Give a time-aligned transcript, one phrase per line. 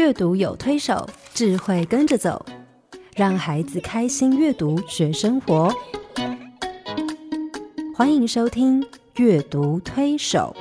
[0.00, 2.46] 阅读有推手，智慧跟着走，
[3.14, 5.70] 让孩子开心阅读学生活。
[7.94, 8.80] 欢迎收听
[9.16, 10.56] 《阅读推手》。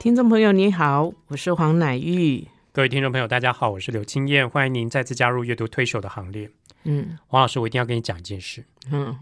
[0.00, 2.48] 听众朋友，你好，我是黄乃玉。
[2.72, 6.50] 各位听众朋友，大家好，我是刘青燕，欢迎您再次加入阅读推手的行列。
[6.82, 8.64] 嗯黄老师，我一定要跟你讲一件事。
[8.90, 9.16] 嗯，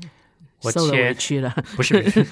[0.62, 1.50] 我受了委屈了。
[1.77, 2.27] 不是，不是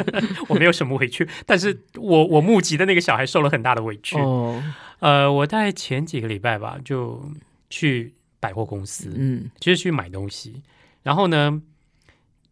[0.48, 4.16] 我没有什么委屈， 但是我我募集的那个小孩受了很大的委屈。
[4.18, 4.62] 哦，
[5.00, 7.22] 呃，我大概前几个礼拜吧，就
[7.68, 10.62] 去百货公司，嗯就是去买东西，
[11.02, 11.60] 然后呢，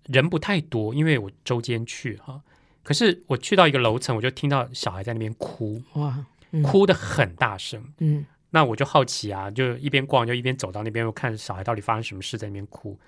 [0.07, 2.41] 人不太多，因为我周间去哈。
[2.83, 7.83] 可是我去到一个楼层，我就听到小孩在那边哭，哇，嗯哭的很大声。
[7.99, 12.99] 嗯那我就好奇啊，就一边逛就一边走到那边，我看小孩到底发生什么事，在那边哭。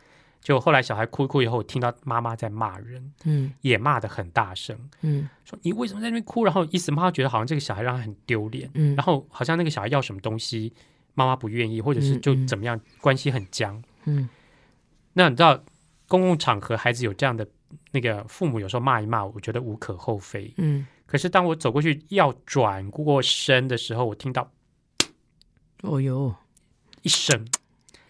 [0.44, 6.44] 就后来小孩哭一哭以后，我听到妈妈在骂人，嗯也骂得很大声，嗯说你为什么在那边哭？
[6.44, 10.70] 然后意思妈妈觉得好像这个小孩让他很丢脸，嗯，然后好像那个小孩要什么东西，
[11.14, 13.82] 妈妈不愿意，或者是就怎么样，关系很僵。
[14.04, 14.28] 嗯
[15.14, 15.58] 那你知道
[16.08, 17.48] 公共场合孩子有这样的
[17.92, 20.52] 那个父母有时候骂一骂，我觉得无可厚非。
[20.58, 24.52] 嗯，可是当我走过去要转过身的时候，我听到
[25.80, 26.34] 哦哟，
[27.00, 27.46] 一声。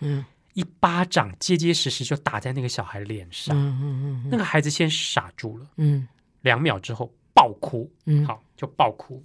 [0.01, 3.78] 嗯一巴掌结结实实就打在那个小孩脸上，嗯
[4.24, 6.08] 嗯那个孩子先傻住了，嗯。
[6.42, 9.24] 两秒之后爆哭，嗯，好就爆哭，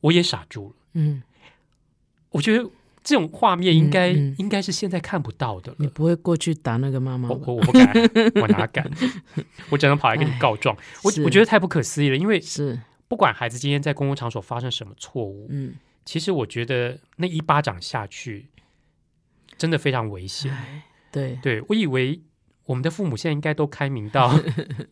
[0.00, 0.74] 我也傻住了。
[0.92, 1.20] 嗯，
[2.30, 2.62] 我觉得
[3.02, 4.36] 这种画面应该、嗯嗯。
[4.38, 5.78] 应该是现在看不到的了。
[5.80, 7.34] 你不会过去打那个妈妈我？
[7.44, 7.92] 我我不敢，
[8.40, 8.88] 我哪敢？
[9.70, 10.76] 我只能跑来跟你告状。
[11.02, 18.46] 我我觉得太不可思议了，因为是，不管孩子今天在公共场所发生什么错误，嗯，其实我觉得那一巴掌下去
[19.58, 20.50] 真的非常危险。
[20.52, 22.20] 哎，对，对我以为
[22.64, 24.32] 我们的父母现在应该都开明到，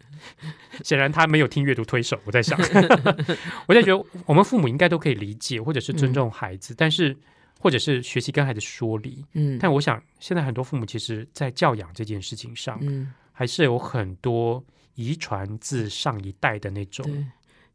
[0.84, 2.18] 显然他没有听阅读推手。
[2.24, 2.58] 我在想，
[3.66, 7.16] 我在觉得我们父母应该都可以理解或者是尊重孩子，但是
[7.60, 9.24] 或者是学习跟孩子说理。
[9.32, 14.64] 嗯，但我想，现在很多父母其实在教养这件事情上，嗯，还是有很多
[14.94, 17.26] 遗传自上一代的那种。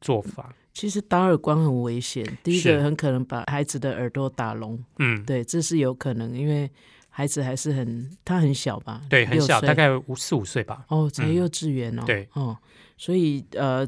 [0.01, 0.51] 做法。
[0.73, 2.77] 其实打耳光很危险，第一是。
[2.77, 6.69] 个很可能把孩子的耳朵打聋，嗯，对，这是有可能，因为
[7.09, 10.85] 孩子还是很他很小吧，对，很小，大概五四五岁吧。
[10.87, 11.35] 哦，才嗯。
[11.35, 12.27] 幼稚园哦，对。
[12.33, 12.57] 哦，
[12.97, 13.85] 所以呃，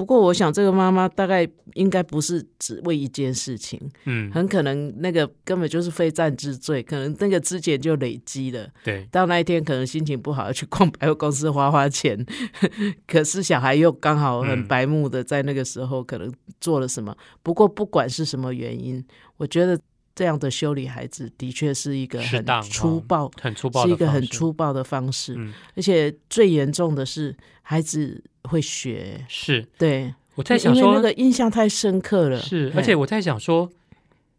[0.00, 12.24] 不过我想这个妈妈大概应该不是只为一件事情，嗯，很可能那个根本就是非战之罪，可能那个之前就累积了，对，到那一天可能心情不好要去逛百货公司花花钱，
[13.06, 17.14] 可是小孩又刚好很嗯白目的在那个时候可能做了什么。
[17.42, 19.04] 不过不管是什么原因，
[19.36, 19.78] 我觉得
[20.14, 23.30] 这样的修理孩子的确是一个很粗暴。
[23.38, 29.66] 很粗暴的是一个很方式粗暴的方式，嗯，而且最严重的是孩子会学，是。
[29.78, 33.70] 对，我在想说因为那个印象太深刻了，是，而且我在想说，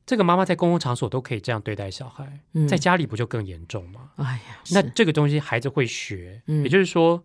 [0.06, 2.68] 这个妈妈在公共场所都可以这样对待小孩，嗯。
[2.68, 4.12] 在家里不就更严重吗？
[4.18, 6.64] 哎呀，那这个东西孩子会学，嗯。
[6.64, 7.24] 也就是说，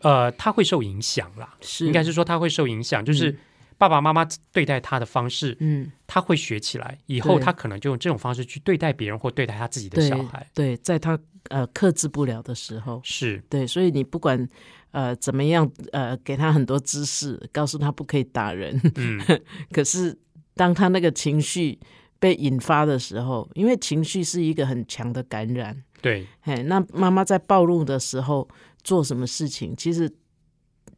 [0.00, 1.56] 呃，他会受影响啦。
[1.60, 1.86] 是。
[1.86, 3.38] 应该是说他会受影响，就是嗯。
[3.78, 10.46] 爸爸妈妈对待他的方式，嗯，他会学起来，以后他可能就用这种方式去对待别人或对待他自己的小孩。
[10.52, 11.18] 对，在他
[11.48, 14.48] 呃克制不了的时候，是，对，所以你不管
[14.92, 19.18] 呃怎么样呃给他很多知识，告诉他不可以打人，嗯，
[19.72, 20.16] 可是
[20.54, 21.78] 当他那个情绪
[22.18, 28.46] 被引发的时候，因为情绪是一个很强的感染，对，嘿，那妈妈在暴露的时候
[28.82, 30.10] 做什么事情，其实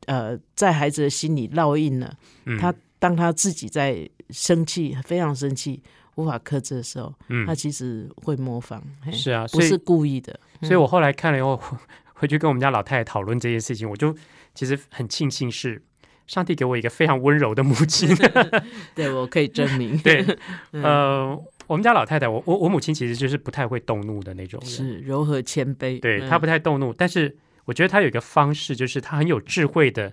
[0.07, 2.17] 呃在孩子的心里烙印了。
[2.47, 5.83] 嗯，他当他自己在生气，非常生气，
[6.17, 10.39] 无法克制的时候，嗯他其实会模仿，是啊，不是故意的。
[10.63, 11.61] 所以我后来看了以后，
[12.15, 14.15] 回去跟我们家老太太讨论这件事情，我就
[14.55, 15.83] 其实很庆幸是
[16.27, 18.09] 上帝给我一个非常温柔的母亲。
[18.95, 20.25] 对我可以证明， 对，
[20.73, 30.13] 嗯呃，我们家老太太，我我我母亲其实就是不太会动怒的那种人，是柔和谦卑，嗯对她不太动怒，但是我觉得她有一个方式，就是她很有智慧的。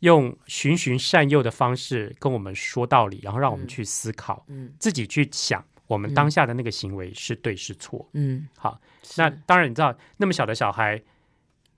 [0.00, 3.68] 用循循善诱的方式跟我们说道理，然后让我们嗯。
[3.68, 4.72] 去思考，嗯。
[4.78, 8.08] 自己去想我们嗯当下的那个行为是对是错。
[8.12, 8.80] 嗯，好，
[9.16, 11.02] 那当然，你知道那么小的小孩，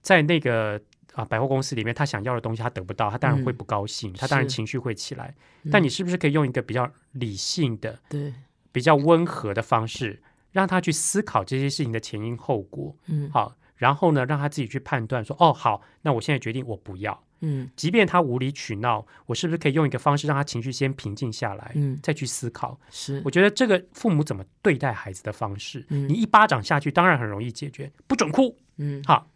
[0.03, 0.81] 在那个
[1.15, 5.35] 啊百货公司里面，他想要的东西他得不到，他当然会嗯不高兴，他当然情绪会起来。
[5.63, 5.71] 嗯。
[5.71, 8.35] 但你是不是可以用一个比较理性的、对，
[8.73, 12.95] 比较温和的方式，让他去思考这些事情的前因后果？
[13.07, 13.31] 嗯。
[13.31, 17.23] 好，然后呢，让他自己去判断说，哦，好，那我现在决定我不要。
[17.41, 17.71] 嗯。
[17.77, 22.79] 即便他无理取闹，我是不是可以用一个方式让他情绪先平静下来，嗯，再去思考？
[22.91, 23.21] 是。
[23.25, 26.09] 我觉得这个父母怎么对待孩子的方式，嗯。
[26.09, 29.03] 你一巴掌下去，当然很容易解决，不准哭，嗯。
[29.07, 29.27] 好，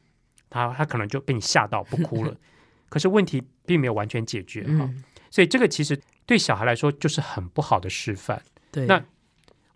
[0.48, 2.36] 他他可能就被你吓到不哭了。
[2.88, 4.84] 可是问题并没有完全解决哈。
[4.84, 8.40] 嗯，所以这个其实对小孩来说就是很不好的示范。
[8.70, 9.02] 对，那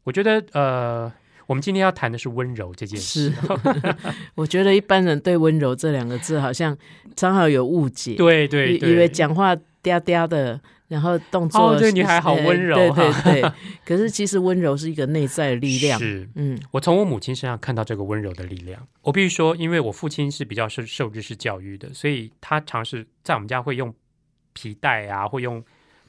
[0.05, 1.13] 我觉得呃，
[1.49, 3.33] 我们今天要谈的是温柔这件事。
[4.37, 6.77] 我觉得一般人对温柔这两个字好像
[7.17, 13.53] 常好有误解，对对对，以以为讲话嗲嗲的，然后动作哦这个女孩好呃温柔对哈对 对。
[13.87, 18.87] 可是其实温柔是一个内在的力量，是嗯我从我母亲身上看到这个温柔的力量。
[19.01, 23.95] 我必须说，因为我父亲是比较受受日式教育的，所以他尝试在我们家会用
[24.53, 25.65] 皮带啊，会用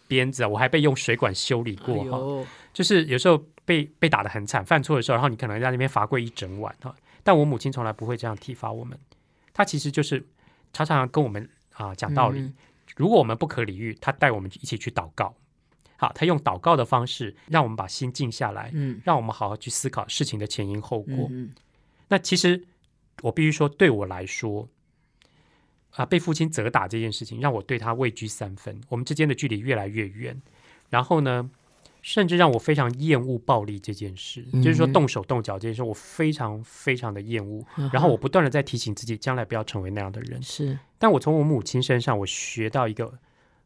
[0.05, 2.43] 鞭子啊，我还被用水管修理过哈。
[2.43, 6.95] 哎就是有时候被被打得很惨，犯错的时候，然后你可能在那边罚跪一整晚哈。
[7.23, 8.97] 但我母亲从来不会这样体罚我们，
[9.53, 10.25] 她其实就是
[10.73, 12.39] 常常跟我们啊、讲道理。
[12.39, 12.53] 嗯
[12.95, 15.33] 如果我们不可理喻，她带我们一起去祷告。
[15.95, 21.27] 好，她用祷告的方式让我们把心静下来，嗯让我们好好去思考事情的前因后果。
[21.29, 21.51] 嗯
[22.07, 22.65] 那其实
[23.21, 24.67] 我必须说，对我来说，
[25.91, 30.41] 啊，被父亲责打这件事情，让我对他畏惧三分，我们之间的距离越来越远。
[30.89, 31.47] 然后呢，
[32.01, 37.63] 甚至让我非常厌恶暴力这件事，就是说动手动脚这件事，我非常非常的厌恶。
[37.77, 40.41] 嗯然后我不断的在提醒自己，将来不要成为那样的人。
[40.41, 43.19] 是但我从我母亲身上，我学到一个，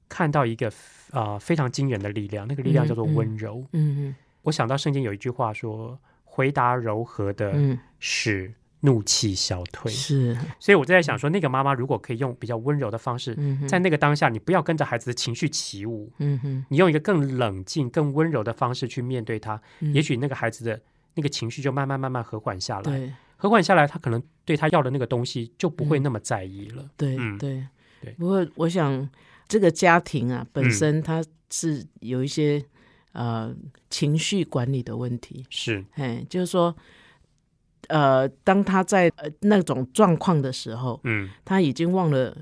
[0.09, 0.71] 看到一个
[1.12, 3.63] 啊、非常惊人的力量，那个力量叫做温柔。
[3.74, 8.51] 嗯嗯我想到圣经有一句话说：“回答柔和的，嗯使
[8.85, 9.91] 怒气消退。
[9.91, 10.38] 是。
[10.59, 16.65] 所以我就在想说，那个妈妈如果可以用比较温柔的方式，嗯在那个当下，你不要跟着孩子的情绪起舞，嗯哼。
[16.69, 19.94] 你用一个更冷静、更温柔的方式去面对他，嗯。
[19.94, 20.80] 也许那个孩子的
[21.15, 22.83] 那个情绪就慢慢慢慢和缓下来。
[22.83, 23.13] 对。
[23.38, 26.89] 和缓下来，他可能对他要的那个东西就不会那么在意了。
[26.97, 27.38] 对嗯。
[27.38, 27.65] 对。
[28.01, 28.12] 对。
[28.19, 29.09] 不过我想
[29.47, 32.63] 这个家庭啊本嗯身它是有一些
[33.13, 33.56] 呃
[33.89, 36.75] 情绪管理的问题，是，哎，就是说。
[37.89, 42.35] 呃，当他在呃那种状况的时候，嗯，他已经忘了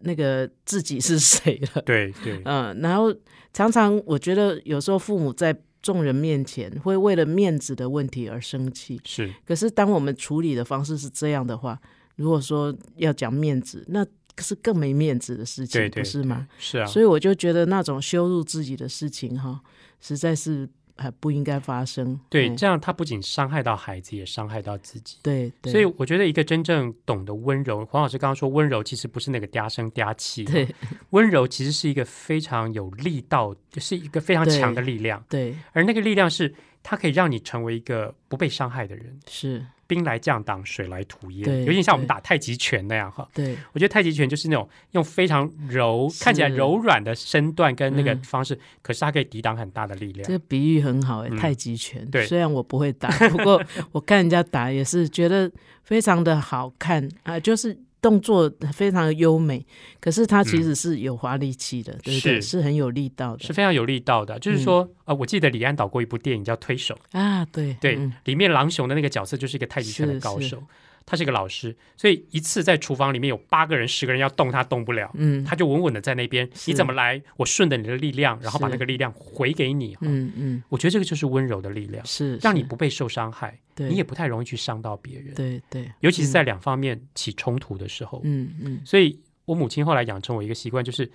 [0.00, 1.82] 那个自己是谁了。
[1.82, 3.14] 对对， 嗯，然后
[3.52, 11.80] 常常我觉得有时候父母在众人面前会为了面子的问题而生气，是，可是当我们处理的方式是这样的话，
[12.16, 14.04] 如果说要讲面子，那
[14.38, 16.46] 是更没面子的事情，对对，不是吗？
[16.58, 19.60] 是啊，所以我就觉得那种羞辱自己的事情哈，
[20.00, 20.68] 实在是
[21.00, 22.20] 还不应该发生。
[22.28, 25.16] 对，哎这样他不仅伤害到孩子，也伤害到自己。
[25.22, 30.68] 对对，所以我觉得一个真正懂得温柔，黄老师刚刚说温柔其实不是那个嗲声嗲气，对。
[31.10, 35.56] 温柔其实是一个非常有力道，是一个非常强的力量，对。
[35.72, 39.18] 而那个力量是它可以让你成为一个不被伤害的人。
[39.28, 43.28] 是，兵来将挡，水来土掩，对有点像我们打太极拳那样哈。
[43.34, 50.32] 对我觉得太极拳就是那种用非常柔、看起来柔软的身段跟那个嗯方式，可是它可以抵挡很大的力量这。
[50.32, 52.08] 个比喻很好哎、嗯太极拳。
[52.10, 53.62] 对虽然我不会打，不过
[53.92, 55.50] 我看人家打也是觉得
[55.82, 59.64] 非常的好看啊，就是动作非常的优美，
[60.00, 62.38] 可是它其实是有花力气的，对不对？
[62.38, 62.42] 嗯是。
[62.42, 63.44] 是很有力道的。
[63.44, 68.12] 是非常有力道的，就是说，呃，我记得李安导过一部电影叫《推手》，啊，对对，嗯。
[68.24, 70.24] 里面狼雄的那个角色就是一个太极拳的是是。
[70.24, 70.62] 高手，
[71.10, 75.44] 他是一个老师，所以一次在厨房里面有八个人、十个人要动他动不了，嗯。
[75.44, 79.96] 他就稳稳的在那边，你怎么来，我顺着你的力量，然后把那个力量回给你。
[80.02, 82.40] 嗯嗯，我觉得这个就是温柔的力量，是是。
[82.42, 83.88] 让你不被受伤害，对。
[83.88, 88.20] 你也不太容易去伤到别人，对对，尤其是在两方面起冲突的时候。
[88.22, 88.80] 嗯嗯。
[88.84, 91.10] 所以我母亲后来养成我一个习惯，就是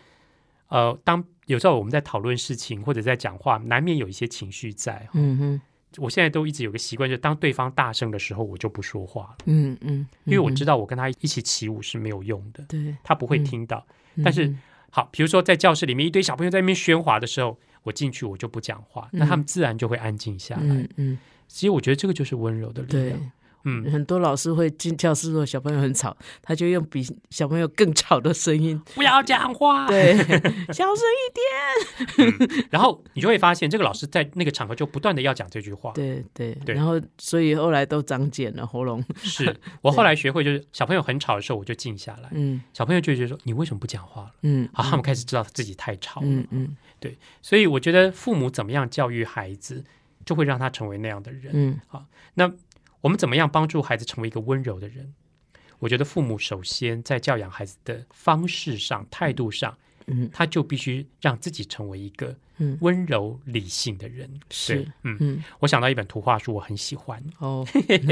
[0.68, 5.08] 呃，当有时候我们在讨论事情或者在讲话，难免有一些情绪在。
[5.14, 5.62] 嗯哼
[5.98, 13.86] 我现在都一直有个习惯，就是当对方大声的时候，我就不说话了，嗯嗯，因为我知道道我跟他一起起舞是没有用的，对，他不会嗯听到。
[14.24, 14.60] 但是嗯
[14.90, 20.62] 好，比如说在教室里面一堆小朋友在那边喧哗的时候，我进去我就不讲话，那他们自然就会安静下来。
[20.64, 23.32] 嗯嗯其实我觉得这个就是温柔的力对量。。
[23.66, 29.88] 嗯，很多老师会进教室，如果小朋友很吵，他就用比小朋友更吵的声音，不要讲话。
[29.88, 30.16] 对，
[30.74, 35.92] 小声一点然后你就会发现，这个老师在那个场合就不断的要讲这句话。
[35.94, 42.30] 对对，对然后所以后来都长茧了喉咙，是我后来学会，就是小朋友很吵的时候，我就静下来。
[42.32, 46.28] 嗯小朋友就会觉得说：“你为什么不讲话了嗯，？”好，他们开始知道自己太吵了。
[46.28, 46.76] 嗯嗯
[47.42, 49.84] 所以我觉得父母怎么样教育孩子，
[50.26, 51.52] 就会让他成为那样的人。
[51.54, 52.04] 嗯好
[52.34, 52.52] 那
[53.06, 55.14] 我们怎么样帮助孩子成为一个温柔的人？
[55.78, 60.28] 我觉得父母首先在教养孩子的方式上、态度上，嗯。
[60.34, 64.28] 他就必须让自己成为一个嗯，温柔理性的人。
[64.50, 65.44] 是，嗯，嗯。
[65.60, 67.64] 我想到一本图画书，我很喜欢，哦，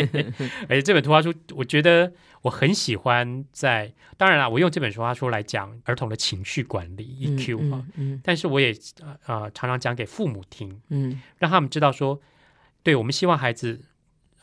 [0.69, 3.91] 而且这本图画书，我觉得我很喜欢在。
[4.15, 8.21] 当然了，我用这本图画书来讲儿童的情绪管理 EQ 哈、嗯。
[8.23, 8.71] 但是我也
[9.01, 11.19] 啊呃常常讲给父母听，嗯。
[11.39, 12.21] 让他们知道说，
[12.83, 13.81] 对我们希望孩子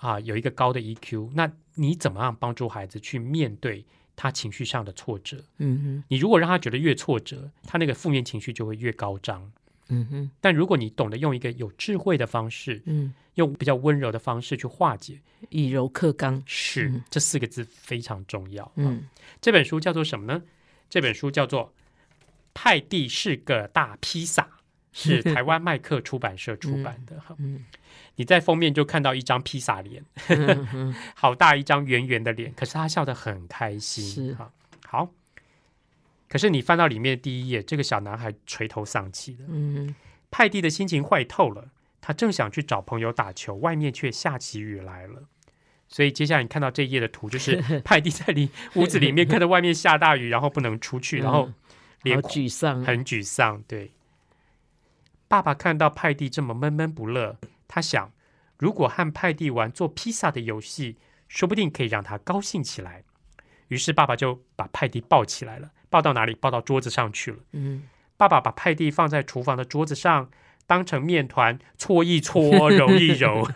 [0.01, 3.85] 啊有一个高的 EQ，那你怎么样帮助孩子去面对
[4.17, 5.45] 他情绪上的挫折。
[5.59, 9.51] 嗯哼你如果让他觉得越挫折，他那个负面情绪就会越高涨。
[9.93, 18.71] 嗯哼，但如果你懂得用一个有智慧的方式，嗯，用比较温柔的方式去化解，以柔克刚，是、嗯这四个字非常重要。
[18.77, 19.09] 嗯
[19.41, 20.43] 这本书叫做什么呢？
[20.89, 21.67] 这本书叫做
[22.55, 24.43] 《泰蒂是个大披萨》，
[24.93, 27.21] 是 台湾麦克出版社出版的。
[27.21, 27.65] 哈、嗯
[28.17, 30.05] 你在封面就看到一张披萨脸，
[31.17, 34.05] 好大一张圆圆的脸，可是他笑得很开心。
[34.05, 34.53] 是哈，
[34.87, 35.11] 好。
[36.29, 39.95] 可是你翻到里面第一页，这个小男孩垂头丧气的，嗯
[40.31, 41.71] 派蒂的心情坏透了。
[42.03, 45.23] 他正想去找朋友打球，外面却下起雨来了。
[45.89, 51.53] 所以接下来你看到这一页的图，就是 派蒂在里屋子里面看着外面下大雨，然后不能出去，然后好
[52.03, 53.63] 脸沮丧，很沮丧。
[53.67, 53.91] 对，
[55.31, 57.37] 爸爸看到派蒂这么闷闷不乐，
[57.69, 58.11] 他想，
[58.59, 60.97] 如果和派蒂玩做披萨的游戏，
[61.29, 63.05] 说不定可以让他高兴起来。
[63.69, 66.35] 于是爸爸就把派蒂抱起来了，抱到哪里？
[66.35, 67.39] 抱到桌子上去了。
[67.53, 67.85] 嗯
[68.17, 70.29] 爸爸把派蒂放在厨房的桌子上，
[70.67, 73.49] 当成面团搓一搓，揉一揉。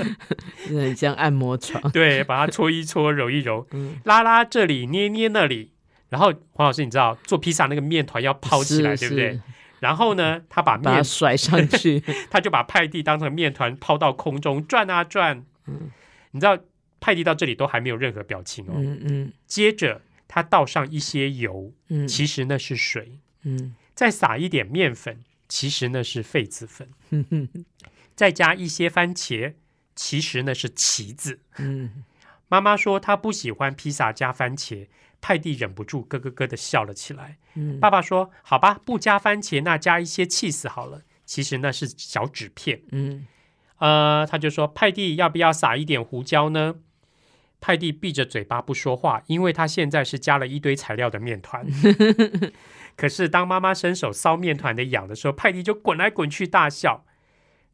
[0.68, 5.74] 很像按摩床， 对，把它搓一搓，揉一揉， 嗯，拉拉这里，捏捏那里。
[6.08, 9.42] 然后黄老师，你知道做披萨那个面团要抛起来，对不对是？
[9.80, 15.44] 然后呢，他把面把甩上去， 他就把派蒂当成面团抛到空中转啊转。
[15.66, 15.90] 嗯。
[16.30, 16.56] 你知道
[17.00, 18.74] 派蒂到这里都还没有任何表情哦。
[18.76, 19.32] 嗯嗯。
[19.46, 22.06] 接着他倒上一些油，嗯。
[22.06, 23.74] 其实那是水，嗯。
[23.94, 26.88] 再撒一点面粉，其实那是痱子粉，
[28.14, 29.54] 再加一些番茄，
[29.94, 31.40] 其实那是棋子。
[31.58, 32.04] 嗯，
[32.48, 34.86] 妈妈说她不喜欢披萨加番茄，
[35.20, 37.38] 派蒂忍不住咯咯咯的笑了起来。
[37.54, 41.02] 嗯爸爸说：“好吧，不加番茄，那加一些 cheese 好了。
[41.24, 43.26] 其实那是小纸片。”嗯
[43.78, 46.76] 呃，他就说派蒂要不要撒一点胡椒呢？
[47.60, 51.66] 派蒂闭着嘴巴不说话，因为他现在是加了一堆材料的面团。
[52.96, 57.04] 可是当妈妈伸手搔面团的痒的时候，派蒂就滚来滚去大笑。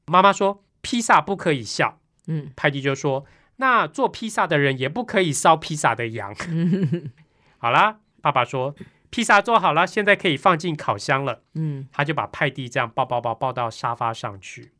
[0.06, 3.26] 妈妈说披萨不可以笑，嗯派蒂就说
[3.56, 6.34] 那做披萨的人也不可以搔披萨的痒。
[7.58, 8.75] 好啦，爸爸说
[9.10, 11.42] 披萨做好了，现在可以放进烤箱了。
[11.54, 14.72] 嗯他就把派蒂这样抱抱抱抱到沙发上去，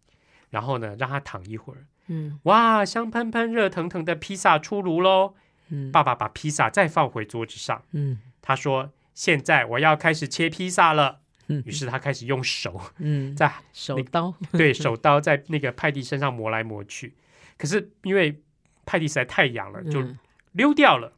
[0.51, 1.87] 然后呢，让他躺一会儿。
[2.09, 5.35] 嗯哇，香喷喷、热腾腾的披萨出炉喽！
[5.69, 17.15] 嗯爸爸把披萨再放回桌子上，嗯他说：“现在我要开始切披萨了。”嗯于是他开始用手嗯， 在手刀，对手刀在那个派蒂身上磨来磨去，
[17.57, 18.41] 可是因为
[18.85, 20.19] 派蒂实在太痒了，就嗯
[20.53, 21.13] 溜掉了。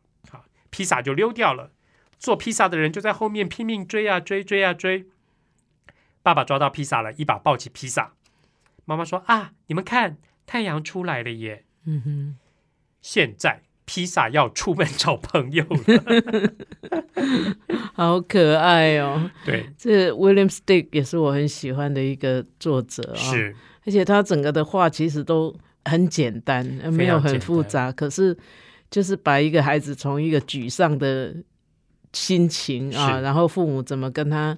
[0.69, 1.73] 啊，披萨就溜掉了。
[2.19, 5.07] 做披萨的人就在后面拼命追啊追，追啊追。
[6.23, 8.13] 爸爸抓到披萨了，一把抱起披萨。
[8.85, 11.65] 妈妈说：“啊，你们看，太阳出来了耶！
[11.87, 12.37] 嗯哼。
[13.01, 15.77] 现在披萨要出门找朋友了。
[17.95, 23.55] 好可爱哦！”对，这 William Stick 也是我很喜欢的一个作者啊、是
[23.87, 28.37] 而且他整个的画其实都很简单，呃没有很复杂，可是
[28.91, 31.35] 就是把一个孩子从一个沮丧的
[32.13, 34.57] 心情啊，然后父母怎么跟他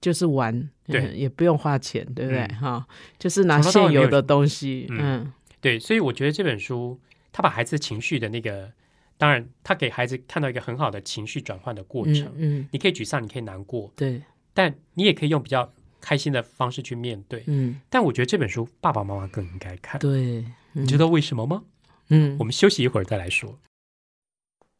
[0.00, 2.42] 就是玩，对嗯也不用花钱，对不对？
[2.42, 2.86] 嗯哈、
[3.18, 7.00] 就是拿现有的东西，嗯嗯对，所以我觉得这本书
[7.32, 8.70] 他把孩子情绪的那个，
[9.16, 12.24] 当然他给孩子看到一个很好的情绪转换的过程。
[12.36, 14.22] 嗯嗯，你可以沮丧，你可以难过，对，
[14.54, 17.42] 但你也可以用比较开心的方式去面对。
[17.46, 20.00] 嗯但我觉得这本书爸爸妈妈更应该看。
[20.00, 21.62] 对，你知道为什么吗？
[22.08, 23.58] 嗯我们休息一会儿再来说。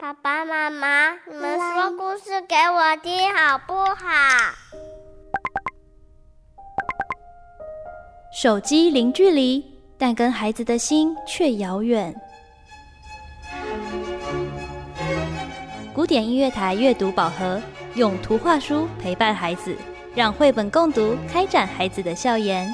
[0.02, 4.52] 爸爸妈妈，你们说故事给我听好不好？
[8.34, 9.64] 手机零距离，
[9.96, 12.12] 但跟孩子的心却遥远。
[15.94, 17.62] 古典音乐台阅读宝盒，
[17.94, 19.76] 用图画书陪伴孩子，
[20.16, 22.66] 让绘本共读开展孩子的笑颜。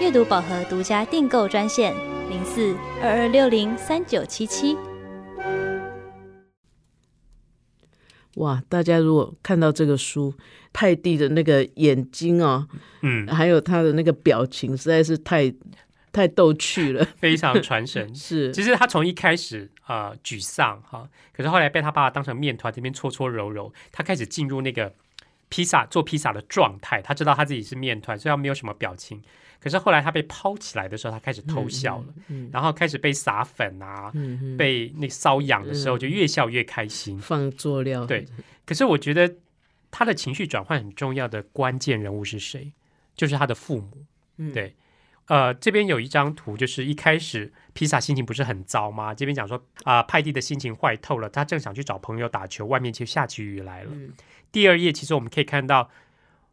[0.00, 1.94] 阅读宝盒独家订购专线：
[2.30, 4.74] 零四二二六零三九七七。
[8.36, 10.32] 哇，大家如果看到这个书，
[10.72, 12.66] 泰蒂的那个眼睛哦，
[13.02, 15.52] 嗯，还有他的那个表情，实在是太
[16.12, 17.04] 太逗趣了。
[17.20, 18.12] 非常传神。
[18.16, 24.94] 是，其实他从一开始啊、呃沮丧哈，可是后来被他爸爸当成面团这边搓搓揉揉，他开始进入那个
[25.50, 27.02] 披萨做披萨的状态。
[27.02, 29.22] 他知道他自己是面团，所以他没有什么表情。
[29.62, 34.12] 可是后来他被抛起来的时候，他开始偷笑了，嗯然后开始被撒粉啊，
[34.58, 37.16] 被那瘙痒的时候，就越笑越开心。
[37.18, 38.26] 放作料，对，
[38.66, 39.36] 可是我觉得
[39.90, 42.72] 他的情绪转换很重要的关键人物是谁？
[43.14, 44.04] 就是他的父母。
[44.38, 44.74] 嗯，对
[45.26, 49.14] 呃，这边有一张图，就是一开始披萨心情不是很糟吗？
[49.14, 53.90] 这边讲说啊、派蒂的心情坏透了，他正想去找朋友打球，外面就下起雨来了。
[53.92, 54.12] 嗯
[54.50, 55.88] 第二页其实我们可以看到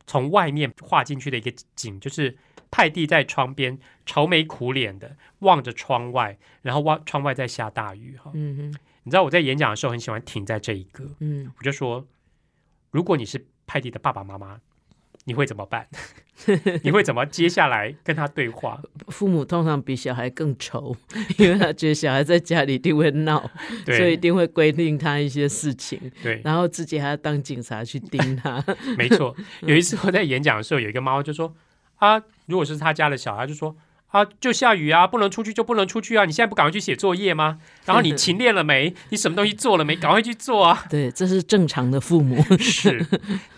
[0.09, 2.35] 从外面画进去的一个景，就是
[2.71, 8.31] 派蒂在窗边愁眉苦脸的望着窗外，然后望窗外在下大雨哈。
[8.33, 12.07] 嗯哼你知道我在演讲的时候很喜欢停在这一个，嗯，我就说，
[12.89, 14.59] 如果你是派蒂的爸爸妈妈，
[15.25, 15.87] 你会怎么办？
[16.83, 18.81] 你会怎么接下来跟他对话？
[19.09, 20.95] 父母通常比小孩更愁，
[21.37, 23.49] 因为他觉得小孩在家里一定会闹，
[23.85, 28.63] 所以一定会规定他一些事情，对，然后自己还要当警察去盯他。
[28.97, 29.35] 没错。
[29.61, 31.53] 有一次我在演讲的时候，有一个妈妈就说
[31.99, 33.75] ：“啊，如果是他家的小孩，就说
[34.09, 37.59] 啊，就下雨啊，不能出去就不能出去啊，你现在不赶快去写作业吗？
[37.85, 38.93] 然后你勤练了没？
[39.09, 39.95] 你什么东西做了没？
[39.95, 42.41] 赶快去做啊！” 对，这是正常的父母。
[42.57, 43.05] 是，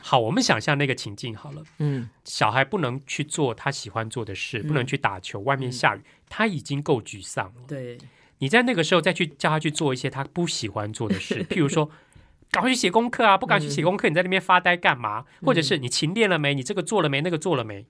[0.01, 1.63] 好，我们想象那个情境好了。
[1.79, 7.61] 嗯小孩不能去做他喜欢做的事，不能去打球，外面下雨，他已经够沮丧了。
[7.67, 7.97] 对，
[8.39, 11.89] 你在那个时候再去叫他去做一些他不喜欢做的事， 譬如说，
[12.51, 13.37] 赶快去写功课啊！
[13.37, 15.23] 不赶快去写功课，你在那边发呆干嘛？
[15.43, 16.53] 或者是你勤练了没？
[16.53, 17.21] 你这个做了没？
[17.21, 17.85] 那个做了没？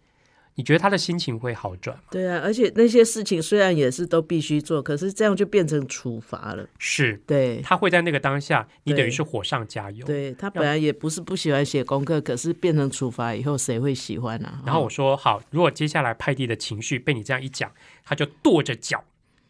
[0.56, 2.04] 你觉得他的心情会好转吗？
[2.12, 6.68] 对啊，而且那些事情虽然也是都必须做，可是这样就变成处罚了。
[6.78, 10.06] 是，对，他会在那个当下，你等于是火上加油。
[10.06, 14.62] 对他本来也不是不喜欢写功课，可是变成处罚以后，谁会喜欢啊？
[14.66, 17.72] 然后我说好，如果接下来派蒂的情绪被你这样一讲，
[18.04, 19.04] 他就跺着脚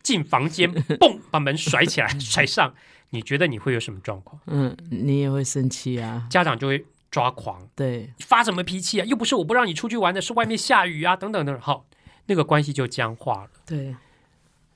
[0.03, 2.73] 进房间，嘣，把门甩起来， 甩上。
[3.13, 4.41] 你觉得你会有什么状况？
[4.47, 6.25] 嗯，你也会生气啊。
[6.29, 9.05] 家长就会抓狂，对，发什么脾气啊？
[9.05, 11.61] 又不是我不让你出去玩的，是外面下雨啊，等等等等。
[11.61, 11.85] 好，
[12.27, 13.49] 那个关系就僵化了。
[13.65, 13.93] 对，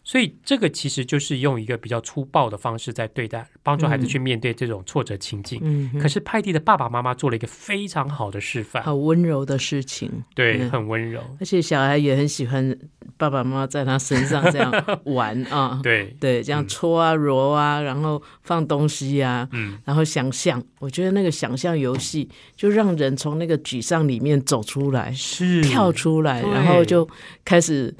[0.05, 5.59] 所以这个其实就是用一个比较粗暴的方式在对待，帮助孩子去面对这种挫折情境。
[5.63, 10.23] 嗯，可是派蒂的爸爸妈妈做了一个非常好的示范，很温柔的事情。
[10.35, 12.77] 对，嗯很温柔，而且小孩也很喜欢
[13.17, 14.71] 爸爸妈妈在他身上这样
[15.05, 20.63] 玩啊，对，对，这样嗯搓啊、揉啊，然后放东西啊，嗯，然后想象。
[20.79, 27.09] 我觉得那个想象游戏就让人从那个沮丧里面走出来，是跳出来，然后就
[27.43, 27.91] 开始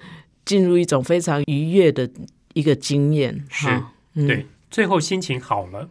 [0.46, 2.10] 进入一种非常愉悦的
[2.54, 3.46] 一个经验。
[3.50, 3.68] 是，
[4.14, 5.90] 嗯对，最后心情好了，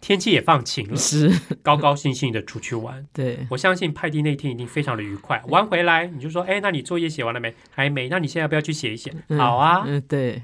[0.00, 1.30] 天气也放晴了，是，
[1.62, 3.06] 高高兴兴的出去玩。
[3.12, 5.42] 对，我相信派蒂那天一定非常的愉快。
[5.48, 7.54] 玩回来你就说，哎，那你作业写完了没？
[7.70, 8.08] 还没。
[8.08, 9.12] 那你现在要不要去写一写？
[9.28, 10.42] 嗯好啊，嗯，对。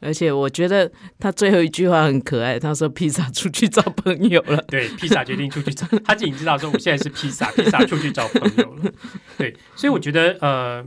[0.00, 4.62] 而且我觉得他最后一句话很可爱，他说：“披萨出去找朋友了。
[4.68, 8.92] 对，披萨决定出去找，他已经知道说我现在是披萨，披萨出去找朋友了。
[9.36, 10.86] 对，所以我觉得呃，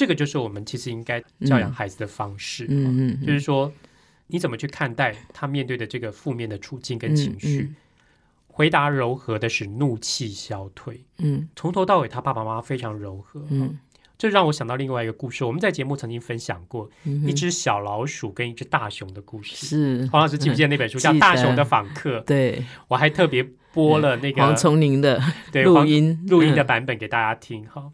[0.00, 3.70] 这个就是我们其实应该教养孩子的方式，”嗯嗯，就是说
[4.28, 7.76] 你怎么去看待他面对的这个负面的处境跟情绪，嗯
[8.46, 11.04] 回答柔和的使怒气消退。
[11.18, 13.44] 嗯从头到尾，他爸爸妈妈非常柔和。
[13.50, 13.78] 嗯
[14.16, 19.54] 这让我想到另外一个故事，我们在节目曾经分享过嗯，一只小老鼠跟一只大熊的故事。
[19.66, 22.20] 是黄老师记不记得那本书叫 《大熊的访客》？
[22.24, 27.90] 对我还特别播了那个黄崇宁的对黄录音录音的版本给大家听哈。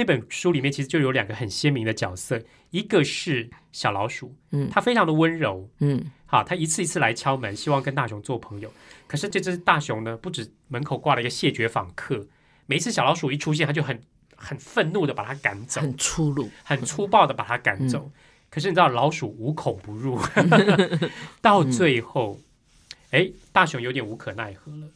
[0.00, 8.72] 那本书里面其实就有两个很鲜明的角色，一个是小老鼠，嗯它非常的温柔，嗯好，它一次一次来敲门，希望跟大熊做朋友。
[9.06, 12.26] 可是这只大熊呢，不止门口挂了一个谢绝访客，
[12.64, 14.00] 每一次小老鼠一出现，它就很
[14.34, 17.98] 很愤怒的把它赶走，很粗鲁，很粗暴的把它赶走。
[18.06, 18.12] 嗯
[18.50, 20.18] 可是你知道，老鼠无孔不入，
[21.40, 22.40] 到最后，
[23.12, 24.88] 哎、大熊有点无可奈何了。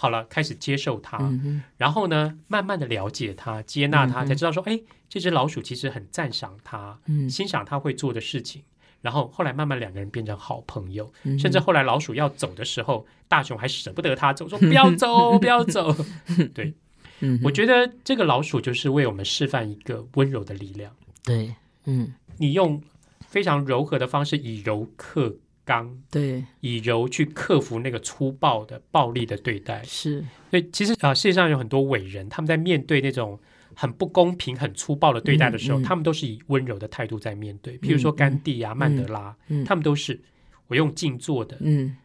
[0.00, 7.28] 好了，开始接受它，嗯然后呢，慢慢的了解它，接纳它，嗯才知道说，哎，这只老鼠其实很赞赏它，嗯。
[7.28, 8.62] 欣赏它会做的事情。
[9.02, 15.94] 然后后来慢慢两个人变成好朋友，嗯甚至后来老鼠要走的时候，大熊还舍不得它走，说不要走，不要走。
[16.54, 16.72] 对，
[17.20, 20.90] 嗯我觉得这个老鼠就是为我们示范一个温柔的力量。
[21.22, 22.14] 对，嗯。
[22.38, 22.82] 你用
[23.28, 25.36] 非常柔和的方式，以柔克
[25.70, 26.44] 刚，对。
[26.60, 29.82] 以柔去克服那个粗暴的、暴力的对待。
[29.84, 33.38] 是，所以其实啊、呃世界上有很多伟人，他们在面对那种
[33.74, 35.82] 很不公平、很粗暴的对待的时候，嗯。
[35.82, 37.78] 嗯他们都是以温柔的态度在面对。
[37.78, 39.64] 譬如说嗯甘地啊、曼德拉，嗯。
[39.64, 40.20] 他们都是
[40.66, 41.96] 我用静坐的，嗯。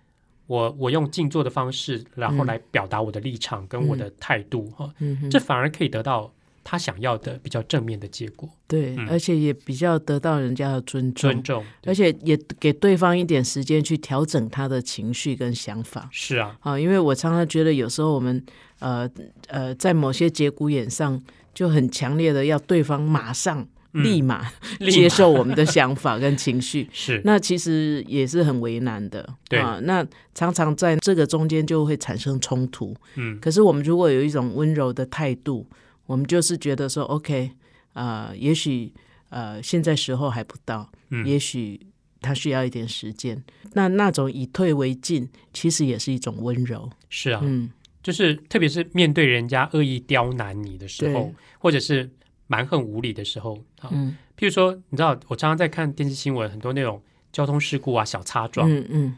[0.48, 2.46] 我我用静坐的方式，然后嗯。
[2.46, 4.94] 来表达我的立场跟我的态度哈、
[5.32, 6.32] 这反而可以得到
[6.68, 9.08] 他想要的比较正面的结果，对，嗯。
[9.08, 11.64] 而且也比较得到人家的尊重，尊重。
[11.86, 16.10] 而且也给对方一点时间去调整他的情绪跟想法。
[16.12, 18.44] 是啊，啊，因为我常常觉得有时候我们
[18.80, 19.08] 呃
[19.48, 21.22] 呃在某些节骨眼上
[21.54, 23.62] 就很强烈的要对方马上
[23.94, 24.04] 嗯。
[24.04, 24.42] 立马
[24.80, 24.92] 立马。
[24.92, 27.22] 接受我们的想法跟情绪， 是。
[27.24, 29.30] 那其实也是很为难的。
[29.48, 29.60] 对。
[29.60, 32.96] 啊，那常常在这个中间就会产生冲突。
[33.18, 33.40] 嗯。
[33.40, 35.64] 可是我们如果有一种温柔的态度，
[36.06, 37.52] 我们就是觉得说，OK，
[37.94, 38.94] 呃，也许
[39.30, 41.80] 呃，现在时候还不到，嗯也许
[42.22, 43.44] 他需要一点时间。
[43.74, 46.90] 那那种以退为进，其实也是一种温柔。
[47.10, 47.70] 是啊，嗯，
[48.02, 52.10] 就是特别是面对人家恶意刁难你的时候，或者是
[52.48, 59.18] 蛮横无理的时候啊，嗯譬如说，你知道，我常常在看电视新闻，很多那种交通事故啊、小擦撞，嗯嗯，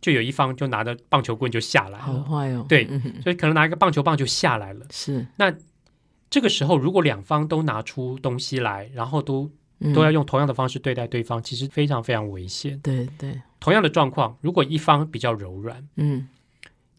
[0.00, 2.66] 就有一方就拿着棒球棍就下来好了，坏哦。
[2.68, 4.86] 对嗯所以可能拿一个棒球棒就下来了。
[4.90, 5.26] 是
[6.30, 9.92] 这个时候，如果两方都拿出东西来，然后都嗯。
[9.94, 12.78] 都要用同样的方式对待对方，其实非常非常危险。
[12.80, 16.28] 对对，同样的状况，如果一方比较柔软，嗯。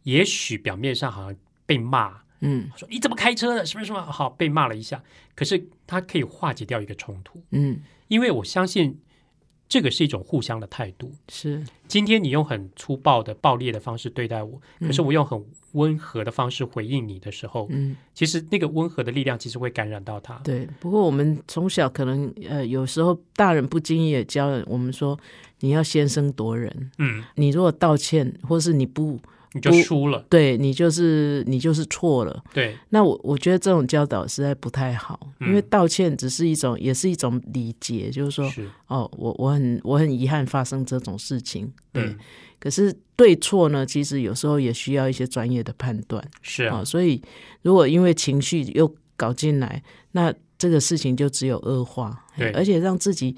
[0.03, 2.69] 也许表面上好像被骂，嗯。
[2.75, 5.03] 说你怎么开车的，什么什么，好被骂了一下，
[5.35, 8.99] 可是他可以化解掉一个冲突，嗯，因为我相信
[9.67, 11.11] 这个是一种互相的态度。
[11.27, 11.63] 是。
[11.87, 20.35] 今天你用很粗暴的、暴烈的方式对待我，可是我用很温和的方式回应你的时候，嗯其实那个温和的力量其实会感染到他。
[20.43, 20.67] 对。
[20.79, 25.17] 不过我们从小可能呃，有时候大人不经意也教我们说，
[25.59, 26.91] 你要先声夺人。
[26.97, 29.19] 嗯，你如果道歉，或是你不
[29.53, 30.25] 你就输了。
[30.29, 32.43] 对你就是你就是错了。
[32.53, 42.03] 对，那我我觉得这种教导实在不太好，嗯因为道歉只是一种，也是一种礼节，就是说，是，哦，我我很我很遗憾发生这种事情，对。
[42.03, 42.17] 嗯，
[42.59, 47.21] 可是对错呢，其实有时候也需要一些专业的判断啊、是啊，所以
[47.61, 53.35] 如果因为情绪又搞进来，那这个事情就只有恶化，对而且让自己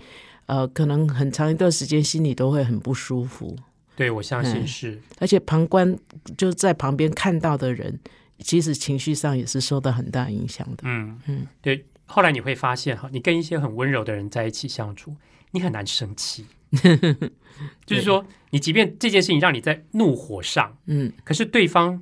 [0.47, 3.55] 呃可能很长一段时间心里都会很不舒服，
[3.95, 5.01] 对我相信嗯是。
[5.19, 5.97] 而且旁观
[6.37, 7.99] 就是在旁边看到的人，
[8.39, 10.83] 其实情绪上也是受到很大影响的。
[10.83, 11.85] 嗯嗯对。
[12.05, 15.15] 后来你会发现哈，你跟一些很温柔的人在一起相处，
[15.51, 16.45] 你很难生气。
[17.85, 22.01] 就是说，你即便这件事情让你在怒火上，嗯，可是对方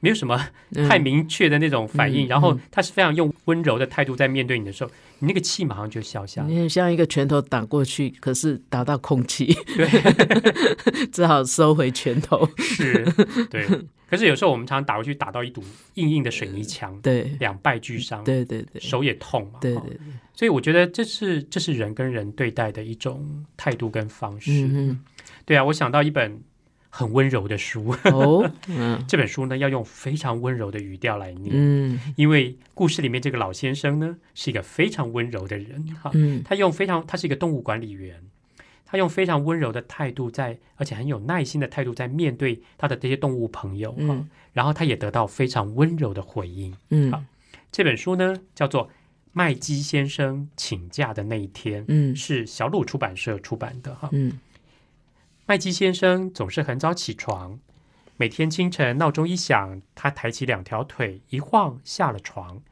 [0.00, 0.88] 没有什么嗯。
[0.88, 4.90] 太明确的那种反应，嗯然后他是非常用温柔的态度在面对你的时候，
[5.22, 6.48] 你那个气马上就消下来。
[6.48, 9.88] 你很像一个拳头打过去，可是打到空气，对，
[11.12, 12.48] 只好收回拳头。
[12.58, 13.04] 是，
[13.48, 13.64] 对。
[14.10, 15.62] 可是有时候我们常常打过去，打到一堵
[15.94, 19.60] 硬硬的水泥墙，对，两败俱伤，对对对，手也痛嘛。
[19.60, 19.96] 对对，
[20.34, 24.50] 所以我觉得这是这是人跟人对待的一种态度跟方式。
[24.50, 25.00] 嗯
[25.46, 26.42] 对啊，我想到一本
[26.94, 29.02] 很温柔的书，嗯，哦， 嗯。
[29.08, 31.98] 这本书呢要用非常温柔的语调来念，嗯。
[32.16, 36.42] 因为故事里面这个老先生呢是一个非常温柔的人哈，嗯。
[36.44, 38.22] 他用非常他是一个动物管理员，
[38.84, 44.28] 他用非常温柔的态度在，而且很有耐心的态度在面对他的这些动物朋友哈，嗯。
[44.52, 46.76] 然后他也得到非常温柔的回应。
[46.90, 47.10] 嗯。
[47.10, 47.24] 好
[47.70, 48.86] 这本书呢叫做
[49.32, 52.14] 《麦基先生请假的那一天》，嗯。
[52.14, 54.10] 是小鲁出版社出版的哈。
[54.12, 54.38] 嗯
[55.44, 57.58] 麦基先生总是很早起床，
[58.16, 62.62] 每天清晨闹钟一响，他抬起两条腿，一晃下了床。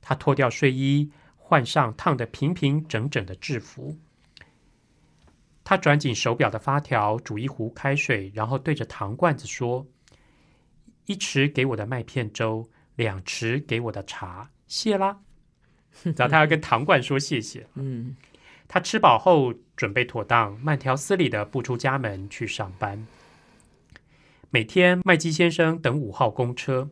[0.00, 3.98] 他脱掉睡衣，换上烫得平平整整的制服。
[5.62, 9.86] 他转紧手表的发条，煮一壶开水，然后对着糖罐子说
[11.06, 15.20] ：“一匙给我的麦片粥，两匙给我的茶，谢啦。
[16.16, 17.66] ”然后他要跟糖罐说谢谢。
[17.74, 18.16] 嗯
[18.66, 23.06] 他吃饱后准备妥当，慢条斯理的步出家门去上班。
[24.50, 26.88] 每天，麦基先生等五号公车，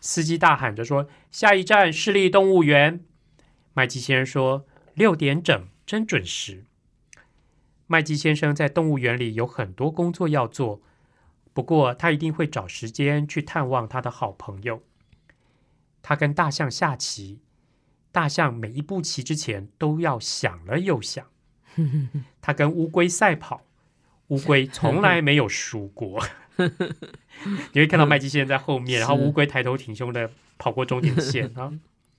[0.00, 3.04] 司机大喊着说：“下一站市立动物园。”
[3.72, 6.64] 麦基先生说：“六点整，真准时。”
[7.86, 10.80] 麦基先生在动物园里有很多工作要做，
[11.52, 14.82] 不过他一定会找时间去探望他的好朋友。
[16.02, 17.40] 他跟大象下棋，
[18.10, 21.31] 大象每一步棋之前都要想了又想。
[22.40, 23.62] 他跟乌龟赛跑，
[24.28, 26.22] 乌龟从来没有输过。
[27.72, 31.72] 你会看到麦基先生在后面，然后是乌龟抬头挺胸的跑过终点线啊。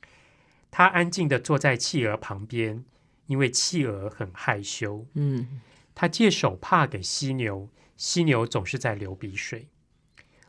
[0.71, 2.83] 他安静的坐在企鹅旁边，
[3.27, 5.05] 因为企鹅很害羞。
[5.13, 5.61] 嗯
[5.95, 9.67] 他借手帕给犀牛，犀牛总是在流鼻水。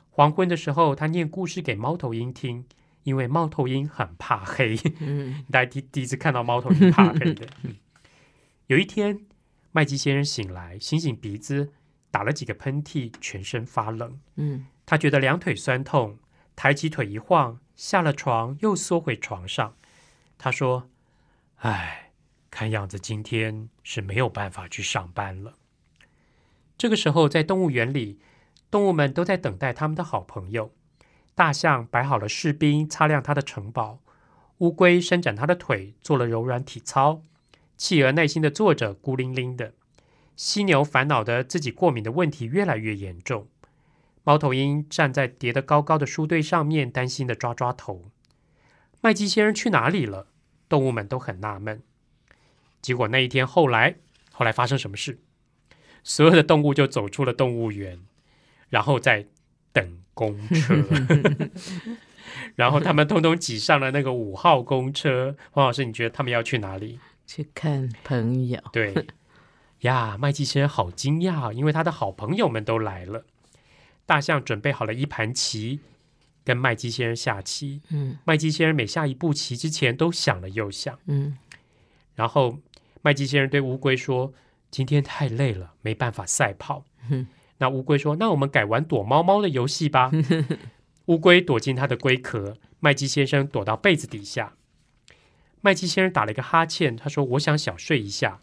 [0.09, 2.65] 黄昏的时候，他念故事给猫头鹰听，
[3.03, 4.79] 因为猫头鹰很怕黑。
[5.01, 7.47] 嗯 大家第第一次看到猫头鹰怕黑的。
[7.65, 7.77] 嗯
[8.69, 9.27] 有一天，
[9.73, 11.73] 麦基先生醒来，醒醒鼻子，
[12.11, 14.19] 打了几个喷嚏，全身发冷。
[14.37, 16.19] 嗯他觉得两腿酸痛，
[16.57, 19.77] 抬起腿一晃，下了床又缩回床上。
[20.39, 20.89] 他说
[21.61, 22.13] ：“唉，
[22.51, 25.55] 看样子今天是没有办法去上班了。”
[26.79, 28.19] 这个时候，在动物园里，
[28.71, 30.75] 动物们都在等待他们的好朋友。
[31.35, 34.01] 大象摆好了士兵，擦亮它的城堡；
[34.59, 37.23] 乌龟伸展它的腿，做了柔软体操；
[37.85, 39.75] 企鹅耐心的坐着，孤零零的；
[40.37, 43.47] 犀牛烦恼的自己过敏的问题越来越严重。
[44.23, 48.11] 猫头鹰站在叠得高高的书堆上面，担心的抓抓头。
[49.03, 50.29] 麦基先生去哪里了？
[50.67, 51.83] 动物们都很纳闷。
[52.81, 53.97] 结果那一天后来，
[54.33, 55.19] 后来发生什么事？
[56.03, 58.01] 所有的动物就走出了动物园，
[58.71, 59.27] 然后在
[59.75, 60.83] 等公车，
[62.57, 65.37] 然后他们通通挤上了那个五号公车。
[65.51, 66.99] 黄老师，你觉得他们要去哪里？
[67.27, 69.07] 去看朋友，对
[69.81, 73.25] 呀，麦基先生好惊讶，因为他的好朋友们都来了。
[74.07, 75.81] 大象准备好了一盘棋，
[76.45, 77.81] 跟麦基先生下棋。
[77.91, 81.39] 嗯麦基先生每下一步棋之前都想了又想，嗯
[82.15, 82.59] 然后
[83.03, 84.33] 麦基先生对乌龟说
[84.71, 86.85] ：“今天太累了，没办法赛跑。
[87.09, 87.27] 哼
[87.59, 90.11] 那乌龟说：“那我们改玩躲猫猫的游戏吧。”
[91.07, 94.55] 乌龟躲进它的龟壳，麦基先生躲到被子底下。
[95.65, 98.43] 麦基先生打了一个哈欠，他说：“我想小睡一下。”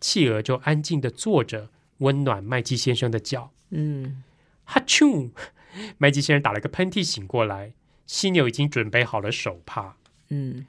[0.00, 3.52] 企鹅就安静的坐着，温暖麦基先生的脚。
[3.70, 4.24] 嗯
[4.64, 5.30] 哈啾！
[5.98, 7.74] 麦基先生打了个喷嚏，醒过来。
[8.08, 9.98] 犀牛已经准备好了手帕。
[10.30, 10.66] 嗯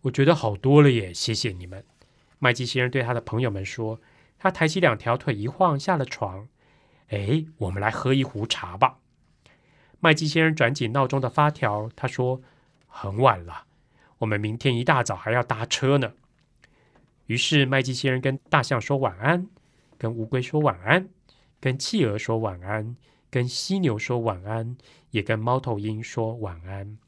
[0.00, 1.84] 我觉得好多了耶，谢谢你们。
[2.40, 4.00] 麦基先生对他的朋友们说，
[4.36, 6.48] 他抬起两条腿一晃下了床。
[7.10, 8.98] 哎，我们来喝一壶茶吧。
[10.00, 12.42] 麦基先生转紧闹钟的发条，他说
[12.88, 13.66] ：“很晚了，
[14.20, 16.14] 我们明天一大早还要搭车呢。”
[17.26, 19.46] 于是麦基先生跟大象说晚安，
[19.98, 21.08] 跟乌龟说晚安，
[21.60, 22.96] 跟企鹅说晚安，
[23.30, 24.76] 跟犀牛说晚安，
[25.10, 26.98] 也跟猫头鹰说晚安。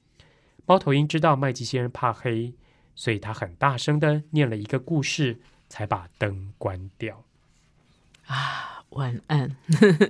[0.65, 2.55] 猫头鹰知道麦基先生怕黑，
[2.95, 7.25] 所以他很大声的念了一个故事，才把灯关掉。
[8.27, 9.55] 啊晚安，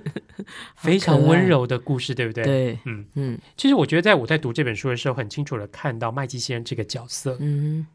[0.75, 2.43] 非常温柔的故事，对不对？。
[2.43, 3.39] 对，嗯，嗯。
[3.57, 7.37] 其实我觉得，在我在读这本书的时候，很清楚的看到麦基先生这个角色。
[7.39, 7.85] 嗯。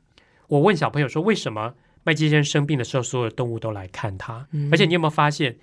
[0.46, 1.74] 我问小朋友说，为什么
[2.04, 4.46] 麦基先生生病的时候，所有的动物都来看他？
[4.52, 4.68] 嗯。
[4.72, 5.56] 而且你有没有发现，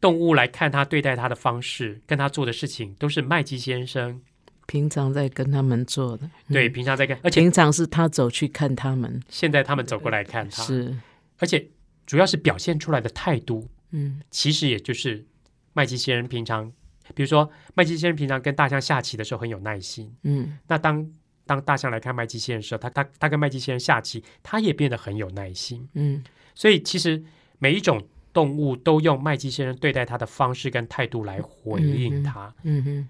[0.00, 4.20] 动物来看他、对待他的方式，跟他做的事情，都是麦基先生
[4.66, 10.94] 平常在跟他们做的，对嗯平常在跟，而且平常是他走去看他们，现在他们走过来看他，是，
[11.38, 11.66] 而且
[12.06, 14.20] 主要是表现出来的态度，嗯。
[14.30, 15.24] 其实也就是
[15.72, 16.72] 麦基先生平常，
[17.14, 20.58] 比如说麦基先生平常跟大象下棋的时候很有耐心，嗯。
[20.66, 21.10] 那当
[21.46, 25.88] 当大象来看麦基先生的时候，他他他跟麦基先生下棋，他也变得很有耐心。
[25.94, 26.22] 嗯。
[26.54, 27.22] 所以其实
[27.58, 32.54] 每一种动物都用麦基先生对待他的方式跟态度来回应他。
[32.62, 33.08] 嗯哼。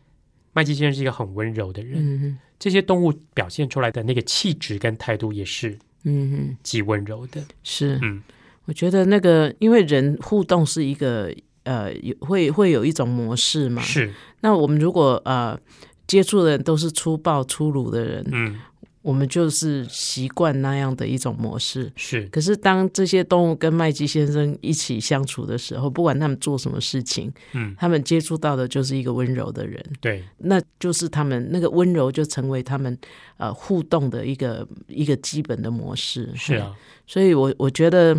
[0.53, 2.39] 麦基先生是一个很温柔的人，嗯哼。
[2.59, 7.41] 这些动物表现出来的那个气质跟态度也是嗯哼，极温柔的。
[7.63, 8.21] 是，嗯
[8.69, 15.59] 我觉得那个因为人互动是一个呃有会会有一种模式嘛，是，那我们如果呃
[16.07, 18.61] 接触的人都是粗暴粗鲁的人，嗯，
[19.01, 21.91] 我们就是习惯那样的一种模式。
[21.97, 32.99] 是，可是当这些动物跟麦基先生一起相处的时候，不管他们做什么事情，嗯，他们接触到的就是一个温柔的人，对，那就是他们那个温柔就成为他们
[33.39, 36.31] 呃互动的一个一个基本的模式。
[36.35, 36.75] 是啊，
[37.07, 38.15] 所以我我觉得，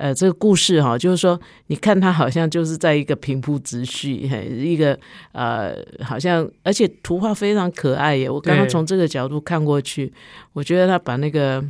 [0.00, 4.98] 呃，这个故事哈，就是说，你看它好像就是在一个平铺直叙，嘿一个
[5.32, 8.30] 呃，好像而且图画非常可爱耶。
[8.30, 10.10] 我刚刚从这个角度看过去，
[10.54, 11.62] 我觉得他把那个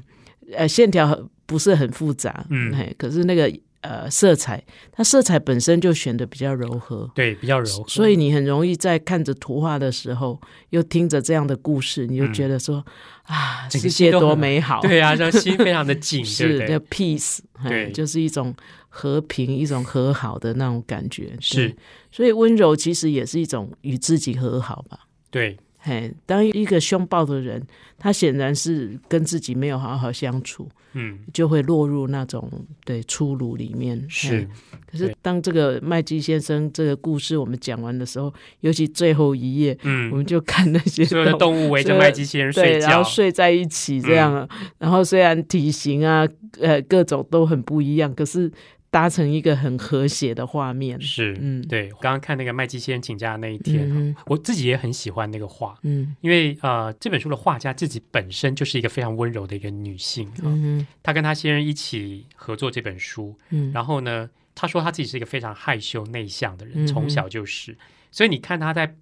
[0.55, 4.63] 呃线条不是很复杂，嗯嘿，可是那个呃色彩，
[4.93, 7.11] 它色彩本身就选的比较柔和。
[7.15, 7.89] 对，比较柔和。
[7.89, 10.41] 所以你很容易在看着图画的时候，
[10.71, 12.85] 又听着这样的故事，你就觉得说、
[13.25, 14.81] 啊，世界多美好。
[14.81, 17.39] 对啊，让心非常的紧， 是的？peace，
[17.69, 18.55] 对嘿就是一种
[18.89, 21.37] 和平、一种和好的那种感觉。
[21.41, 21.75] 是，
[22.11, 25.01] 所以温柔其实也是一种与自己和好吧。
[25.31, 27.67] 对，嘿，当一个凶暴的人，
[27.99, 32.51] 他显然是跟自己没有好好相处，嗯，就会落入那种
[32.85, 34.05] 对粗鲁里面。
[34.07, 34.47] 是，
[34.91, 44.47] 可是当这个麦基先生这个故事我们讲完的时候，尤其最后一页，我嗯，们就看那些所有的动物围着麦基先生，睡觉然后，睡在一起这样啊。
[44.79, 46.29] 然后虽然体型啊，
[46.61, 48.53] 呃，各种都很不一样，可是
[48.91, 51.01] 搭成一个很和谐的画面。
[51.01, 51.63] 是，嗯。
[51.69, 51.89] 对。
[52.01, 56.15] 刚刚看那个麦基先生请假的那一天，嗯我自己也很喜欢那个画，嗯。
[56.21, 67.79] 因为呃，这本书的画家自己本身就是一个非常温柔的一个女性，嗯她跟她先生一起合作这本书，嗯，然后呢，她说她自己是一个非常害羞内向的人，嗯从小就是，
[68.11, 68.97] 所以你看她在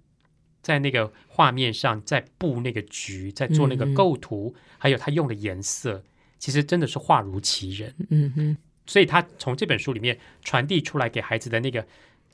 [0.61, 6.03] 在那个画面上在布那个局，在做那个构图，还有她用的颜色，
[6.37, 7.95] 其实真的是画如其人。
[8.09, 8.57] 嗯哼
[8.89, 11.85] 所以他从这本书里面传递出来给孩子的那个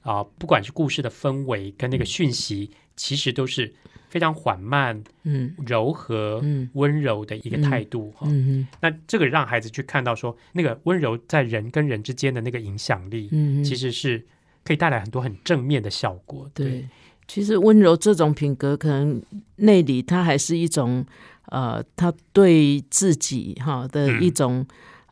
[0.02, 3.74] 啊、不管是故事的氛围跟那个讯息，其实都是
[4.08, 14.24] 非常缓慢、嗯柔和、嗯温柔的一个态度哈、嗯那这个让孩子去看到说，那个温柔在人跟人之间的那个影响力，嗯，其实是
[14.64, 16.48] 可以带来很多很正面的效果。
[16.54, 16.88] 对。
[17.28, 19.20] 其实温柔这种品格，可能
[19.56, 21.04] 内里它还是一种
[21.48, 24.66] 呃，他对自己哈的嗯一种。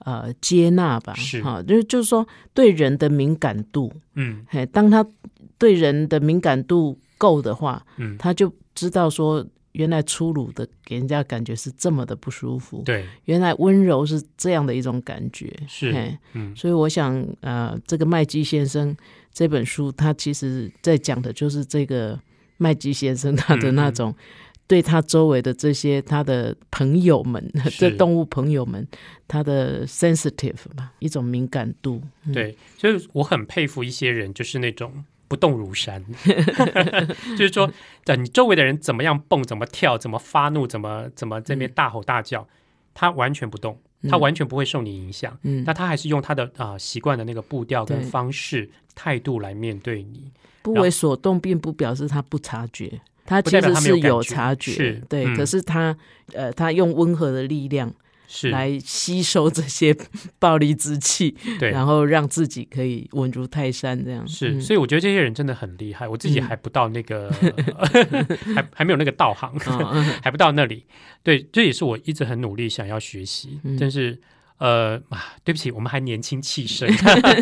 [0.03, 1.41] 呃接纳吧，是。
[1.41, 4.45] 哈，就是就是说对人的敏感度，嗯。
[4.49, 5.05] 嘿，当他
[5.57, 16.55] 对人的敏感度够的话，嗯，他就知道说，原来粗鲁的给人家感觉是这么的不舒服，对，原来温柔是这样的一种感觉，是，嗯。
[16.55, 18.95] 所以我想，呃，这个麦基先生
[19.33, 22.19] 这本书，他其实在讲的就是这个
[22.57, 24.13] 麦基先生他的那种
[24.67, 27.89] 对他周围的这些他的朋友们， 是。
[27.89, 28.87] 这动物朋友们，
[29.27, 32.01] 他的 sensitive 吧，一种敏感度。
[32.25, 36.03] 嗯，对，所以我很佩服一些人，就是那种不动如山，
[37.37, 37.69] 就是说，
[38.05, 42.47] 呃，你周围的人怎么样蹦、怎么跳、怎么发怒、怎么怎么这边大吼大叫，
[42.93, 43.77] 他完全不动，
[44.09, 45.37] 他完全不会受你影响。
[45.43, 45.63] 嗯。
[45.65, 50.31] 那他还是用他的啊、习惯的那个步调跟方式、态度来面对你。
[50.61, 55.25] 不为所动，并不表示他不察觉，他其实是有察觉，是对。
[55.25, 55.35] 嗯。
[55.35, 55.95] 可是他，
[56.33, 57.93] 呃，他用温和的力量
[58.27, 59.95] 是，来吸收这些
[60.39, 66.43] 暴力之气，对，然后让自己可以稳如泰山，这样是，嗯所以我觉得这些人真的很厉害，我自己嗯。
[66.43, 67.29] 还不到那个，
[68.55, 69.57] 还还没有那个道行，
[70.21, 70.85] 还不到那里。
[71.21, 73.77] 对，这也是我一直很努力想要学习，嗯。
[73.79, 74.19] 但是
[74.63, 76.89] 呃啊，对不起，我们还年轻气盛，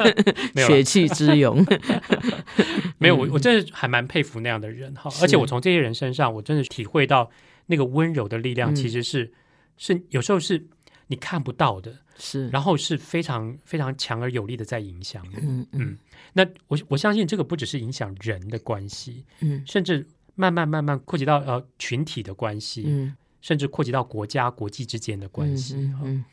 [0.56, 1.64] 没有血气之勇
[2.98, 7.30] 没有，我我真的还蛮佩服那样的人哈，而且我从这些人身上，我真的体会到
[7.68, 8.76] 那个温柔的力量，嗯。
[8.76, 9.32] 其实是、
[9.78, 10.66] 是有时候是
[11.08, 15.36] 你看不到的，是，然后是非常非常强而有力的在影响你。
[15.44, 15.98] 嗯嗯。
[16.34, 19.62] 那我我相信这个不只是影响人的关系，嗯。
[19.68, 23.16] 甚至慢慢慢慢扩及到呃群体的关系，嗯。
[23.42, 25.76] 甚至扩及到国家国际之间的关系。
[26.04, 26.26] 嗯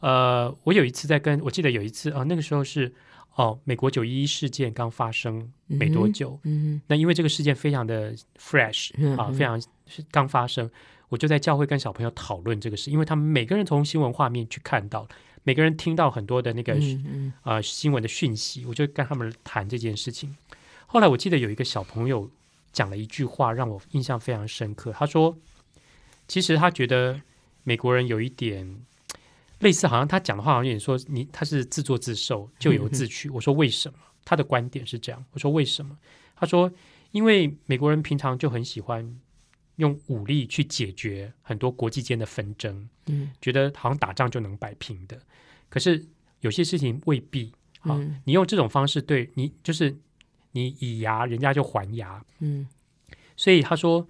[0.00, 2.92] 呃，我有一次在跟我记得有一次啊、呃那个时候是
[3.34, 10.70] 哦，美国九一一事件刚发生没多久，嗯那因为这个事件非常的 fresh 啊，非常是刚发生，
[11.08, 15.06] 我就在教会跟小朋友讨论这个事，因为他们每个人从新闻画面去看到，
[15.44, 20.34] 每个人听到很多的那个嗯嗯呃新闻的讯息，我就跟他们谈这件事情。
[20.86, 22.30] 后来我记得有一个小朋友
[22.72, 24.92] 讲了一句话，让我印象非常深刻。
[24.92, 25.36] 他说，
[26.26, 27.20] 其实他觉得
[27.64, 28.80] 美国人有一点
[29.60, 33.28] 类似，好像他讲的话好像也说你他是自作自受，咎由自取。
[33.34, 33.98] 我说为什么？
[34.24, 35.24] 他的观点是这样。
[35.32, 35.96] 我说为什么？
[36.34, 36.70] 他说
[37.12, 39.18] 因为美国人平常就很喜欢
[39.76, 45.18] 用武力去解决很多国际间的纷争，嗯觉得好像打仗就能摆平的。
[45.68, 46.04] 可是
[46.40, 49.96] 有些事情未必啊，嗯你用这种方式对你，就是
[50.52, 52.22] 你以牙，人家就还牙。
[52.40, 52.66] 嗯
[53.36, 54.06] 所以他说，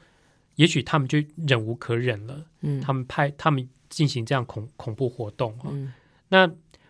[0.54, 5.56] 也许他们就忍无可忍了，嗯，他们派他们进行这样恐恐怖活动
[6.28, 6.46] 那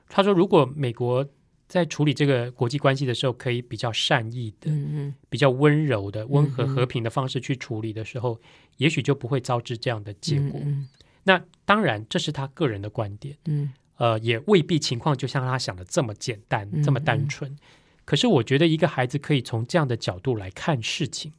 [0.08, 1.24] 他说，如果美国
[1.68, 8.40] 在处理这个国际关系的时候，可以比较善意的、嗯比较温柔的、温和和平的方式去处理的时候，
[8.78, 10.60] 也许就不会招致这样的结果。
[10.64, 10.88] 嗯
[11.22, 13.36] 那当然，这是他个人的观点。
[13.44, 17.56] 嗯呃，也未必情况就像他想的这么简单、嗯这么单纯。
[18.04, 21.32] 可是我觉得一个孩子可以从这样的角度来看事情，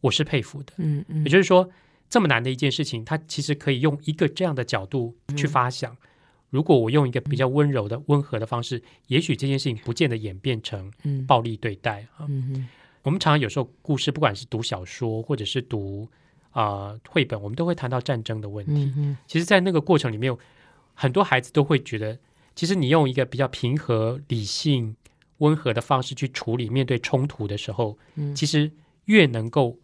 [0.00, 0.72] 我是佩服的。
[0.76, 1.70] 嗯嗯，也就是说，
[2.10, 5.96] 这么难的一件事情，他其实可以用一个这样的角度去发想。
[6.50, 12.24] 如果我用一个比较温柔的、温和的方式，也许这件事情不见得演变成嗯暴力对待啊。
[12.28, 12.68] 嗯嗯
[13.02, 16.08] 我们常常有时候故事，不管是读小说或者是读
[16.50, 18.92] 啊、呃绘本，我们都会谈到战争的问题。
[19.26, 20.34] 其实，在那个过程里面，
[20.94, 22.18] 很多孩子都会觉得，
[22.54, 24.96] 其实你用一个比较平和、理性、
[25.38, 28.70] 温和的方式去处理面对冲突的时候，嗯其实
[29.04, 29.78] 越能够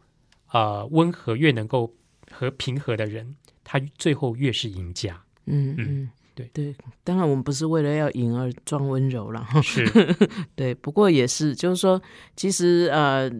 [0.50, 1.94] 呃温和、越能够
[2.34, 5.22] 和平和的人，他最后越是赢家。
[5.46, 9.60] 嗯嗯嗯，对对，当然我们不是为了要赢而装温柔了哈。
[9.62, 9.84] 是，
[10.56, 12.00] 对，不过也是，就是说，
[12.34, 13.30] 其实呃，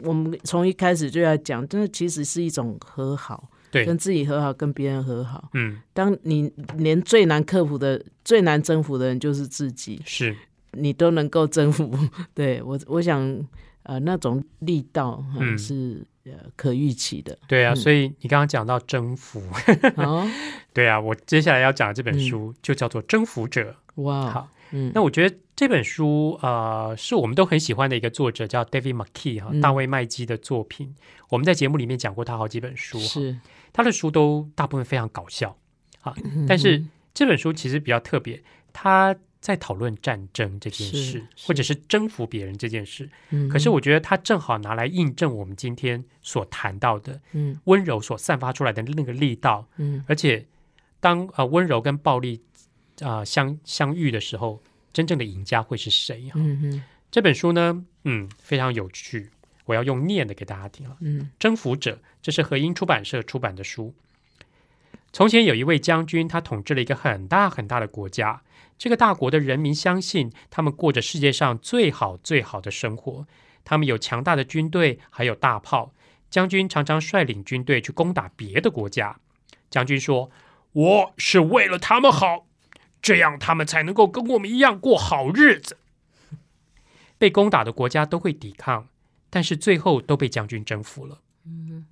[0.00, 5.48] 我们从一开始就要讲，这其实是一种和好，对，跟自己和好，跟别人和好。
[5.54, 10.36] 嗯，当你连最难克服的、最难征服的人就是自己，是，
[10.72, 11.90] 你都能够征服。
[12.34, 13.20] 对我，我想，
[13.84, 17.38] 呃，那种力道、呃嗯是呃可预期的。
[17.46, 17.72] 对啊。
[17.72, 17.76] 嗯。
[17.76, 19.42] 所以你刚刚讲到征服，
[19.96, 20.26] 好
[20.72, 23.76] 对啊，我接下来要讲的这本书就叫做《征服者》。
[24.02, 29.60] 哇，好，嗯，那我觉得这本书呃是我们都很喜欢的一个作者，叫 David McKee 哈、嗯。
[29.60, 30.94] 大卫麦基的作品。
[31.28, 33.04] 我们在节目里面讲过他好几本书，哈。
[33.04, 33.38] 是，
[33.72, 35.56] 他的书都大部分非常搞笑
[36.02, 36.84] 啊，嗯但是
[37.14, 38.42] 这本书其实比较特别，
[38.72, 43.10] 他在讨论战争这件事，或者是征服别人这件事。
[43.30, 50.46] 嗯可是我觉得它正好拿来印证我们今天所谈到的嗯温柔所散发出来的那个力道，嗯而且
[51.00, 52.40] 当呃温柔跟暴力
[53.00, 54.62] 啊、呃相相遇的时候，
[54.92, 56.30] 真正的赢家会是谁？
[56.30, 56.40] 哈、
[57.10, 59.28] 这本书呢，嗯，非常有趣，
[59.64, 60.96] 我要用念的给大家听了。
[61.00, 63.92] 嗯征服者，这是和英出版社出版的书。
[65.12, 68.40] 从前有一位将军，他统治了一个很大很大的国家。
[68.78, 73.26] 这个大国的人民相信，他们过着世界上最好最好的生活。
[73.64, 75.94] 他们有强大的军队，还有大炮。
[76.28, 79.20] 将军常常率领军队去攻打别的国家。
[79.70, 80.30] 将军说
[80.72, 82.46] ：“我是为了他们好，
[83.00, 85.76] 这样他们才能够跟我们一样过好日子。”
[87.18, 88.88] 被攻打的国家都会抵抗，
[89.30, 91.20] 但是最后都被将军征服了。
[91.44, 91.86] 嗯，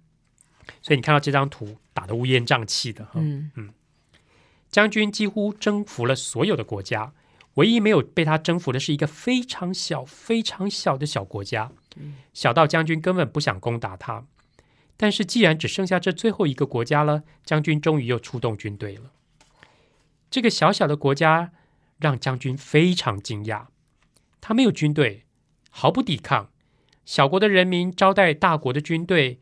[0.82, 3.12] 所以你看到这张图打得乌烟瘴气的哈。
[3.16, 3.72] 嗯嗯，
[4.70, 7.12] 将军几乎征服了所有的国家，
[7.54, 11.72] 唯一没有被他征服的是一个非常小、非常小的小国家，
[12.32, 14.26] 小到将军根本不想攻打他。
[14.96, 19.10] 但是既然只剩下这最后一个国家了，将军终于又出动军队了。
[20.30, 21.52] 这个小小的国家
[21.98, 23.66] 让将军非常惊讶，
[24.40, 25.24] 他没有军队，
[25.70, 26.50] 毫不抵抗。
[27.04, 29.40] 小国的人民招待大国的军队，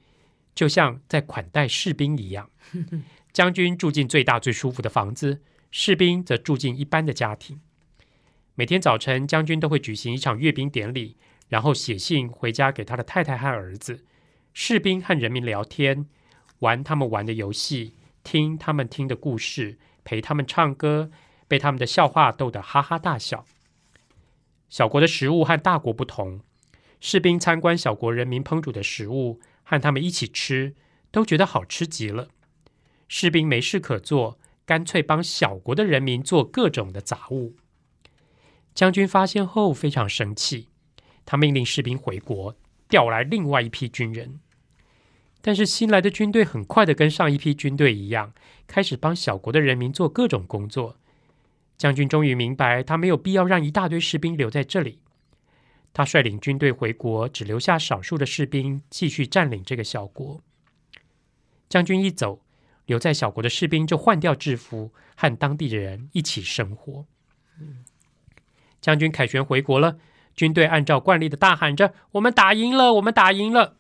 [0.55, 2.49] 就像在款待士兵一样。
[3.33, 7.61] 将军住进最大最舒服的房子，士兵则住进一般的家庭。
[8.55, 11.17] 每天早晨，将军都会举行一场阅兵典礼，
[11.49, 14.05] 然后写信回家给他的太太和儿子。
[14.53, 16.07] 士兵和人民聊天，
[16.61, 21.11] 玩他们玩的游戏，听他们听的故事，陪他们唱歌，
[21.47, 23.45] 被他们的笑话逗得哈哈大笑。
[24.69, 26.41] 小国的食物和大国不同，
[27.01, 30.75] 士兵参观小国人民烹煮的食物，和他们一起吃，
[31.13, 32.29] 都觉得好吃极了。
[33.09, 37.57] 士兵没事可做，干脆帮小国的人民做各种的杂物。
[38.75, 40.69] 将军发现后非常生气，
[41.27, 42.55] 他命令士兵回国，
[42.89, 44.41] 调来另外一批军人。
[45.41, 48.35] 但是新来的军队很快的跟上一批军队一样，
[48.67, 50.97] 开始帮小国的人民做各种工作。
[51.77, 55.01] 将军终于明白，他没有必要让一大堆士兵留在这里。
[55.95, 60.41] 他率领军队回国，只留下少数的士兵继续占领这个小国。
[61.69, 62.43] 将军一走，
[62.89, 67.05] 留在小国的士兵就换掉制服，和当地的人一起生活。
[68.81, 69.99] 将军凯旋回国了，
[70.35, 72.95] 军队按照惯例的大喊着：“我们打赢了！
[72.95, 73.77] 我们打赢了！”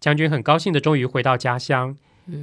[0.00, 1.96] 将军很高兴的终于回到家乡，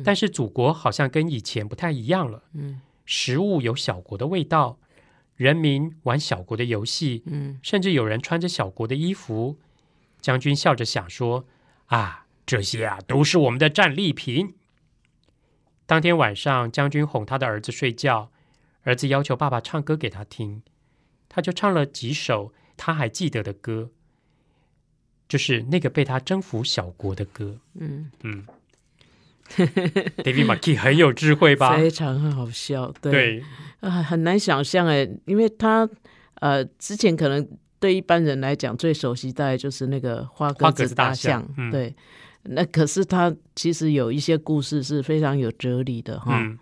[0.06, 2.44] 但是祖国好像跟以前不太一样了。
[2.54, 4.78] 嗯食物有小国的味道，
[5.36, 9.58] 人民玩小国的游戏，嗯甚至有人穿着小国的衣服。
[10.22, 11.46] 将军笑着想说
[11.88, 14.56] ：“啊，这些啊都是我们的战利品。”
[15.86, 18.32] 当天晚上，将军哄他的儿子睡觉，
[18.84, 20.62] 儿子要求爸爸唱歌给他听，
[21.28, 23.90] 他就唱了几首他还记得的歌，
[25.28, 27.58] 就是那个被他征服小国的歌。
[27.76, 28.46] 嗯，嗯
[29.58, 31.76] ，David McKee 很有智慧吧？
[31.78, 33.44] 非常好笑，对对，
[33.82, 35.88] 啊，很难想象哎，因为他
[36.36, 37.46] 呃之前可能
[37.80, 41.94] 对一般人来讲最熟悉大概就是那个花花鸽子大大象嗯对。
[42.44, 46.58] 那可是他其实有一些故事是非常有哲理的哈，嗯，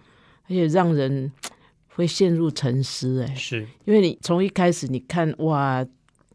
[0.45, 1.31] 而且让人
[1.87, 5.85] 会陷入沉思哎，是，因为你从一开始你看哇，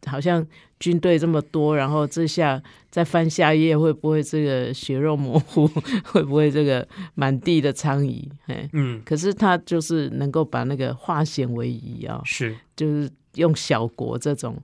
[0.05, 0.45] 好像
[0.79, 5.65] 军队这么多，然后这下再翻下一页会不会这个血肉模糊，
[6.05, 8.69] 会不会这个满地的苍蝇哎？
[8.73, 14.61] 嗯，可是他就是能够把那个化险为夷啊，是，就是用小国这种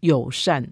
[0.00, 0.68] 友善，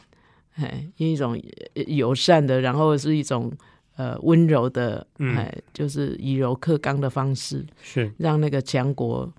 [0.61, 1.41] 哎，一种
[1.75, 3.53] 呃友善的，然后是一种
[3.97, 9.33] 呃温柔的，嗯哎，就是以柔克刚的方式，是，让那个强国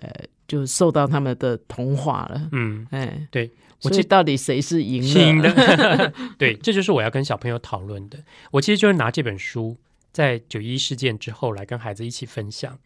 [0.00, 0.10] 呃
[0.46, 3.50] 就受到他们的同化了，嗯，哎，对
[3.82, 5.08] 我所记以到底谁是赢了？
[5.08, 8.18] 是赢的， 对，这就是我要跟小朋友讨论的。
[8.50, 9.76] 我其实就是拿这本书
[10.12, 12.78] 在九一事件之后来跟孩子一起分享。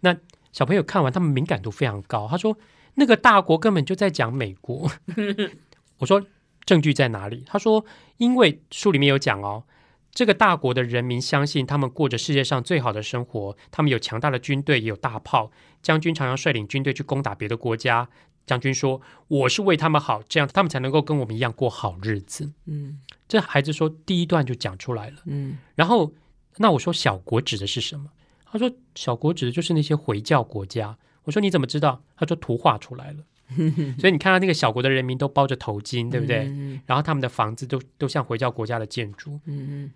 [0.00, 0.16] 那
[0.52, 2.28] 小朋友看完，他们敏感度非常高。
[2.30, 2.56] 他说
[2.94, 4.90] ：“那个大国根本就在讲美国。
[5.98, 6.22] ”我说
[6.66, 7.86] ：“证据在哪里？”他说
[8.18, 9.64] ：“因为书里面有讲哦，
[10.12, 15.50] 这个大国的人民相信他们过着世界上最好的生活，他们有强大的军队，也有大炮，
[15.80, 18.08] 将军常常率领军队去攻打别的国家。”
[18.46, 22.52] 将军说：“我是为他们好，这样他们才能够跟我们一样过好日子。
[22.66, 25.16] 嗯”这孩子说第一段就讲出来了。
[25.24, 26.12] 嗯然后，
[26.58, 28.10] 那我说小国指的是什么？
[28.44, 30.96] 他说小国指的就是那些回教国家。
[31.24, 32.04] 我说你怎么知道？
[32.16, 33.24] 他说图画出来了。
[33.98, 36.44] 所以你看到那个小国的人民都包着头巾，对不对？
[36.46, 39.38] 嗯然后他们的房子都都像回教国家的建筑。
[39.46, 39.92] 嗯嗯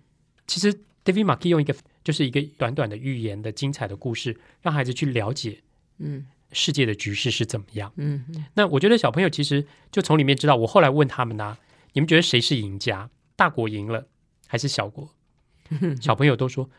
[0.47, 0.73] 其实
[1.05, 5.61] David McKee 用一个就是一个短短的寓言的精彩的故事，让孩子去了解
[5.99, 7.91] 嗯世界的局势是怎么样。
[7.95, 10.55] 嗯嗯那我觉得小朋友其实就从里面知道。
[10.57, 11.57] 我后来问他们呢、
[11.93, 13.09] 你们觉得谁是赢家？
[13.35, 14.07] 大国赢了
[14.47, 15.09] 还是小国？
[16.01, 16.69] 小朋友都说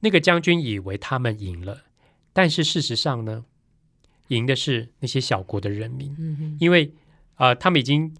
[0.00, 1.84] 那个将军以为他们赢了，
[2.32, 3.44] 但是事实上呢，
[4.28, 6.92] 赢的是那些小国的人民，嗯因为
[7.36, 8.14] 呃，他们已经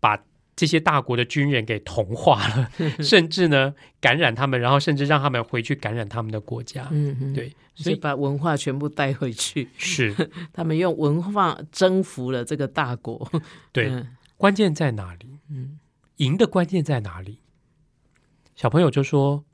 [0.00, 0.18] 把
[0.56, 2.70] 这些大国的军人给同化了，
[3.02, 6.88] 甚至呢感染他们，然后甚至让他们回去感染他们的国家。
[6.90, 10.12] 嗯嗯，对，所以把文化全部带回去， 是
[10.52, 13.30] 他们用文化征服了这个大国。
[13.72, 15.38] 对，嗯关键在哪里？
[15.50, 15.78] 嗯
[16.16, 17.38] 赢的关键在哪里？
[18.56, 19.44] 小朋友就说，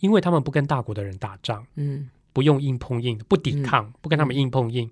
[0.00, 4.90] 因为他们不跟大国的人打仗，嗯不用硬碰硬，不抵抗，不跟他们硬碰硬。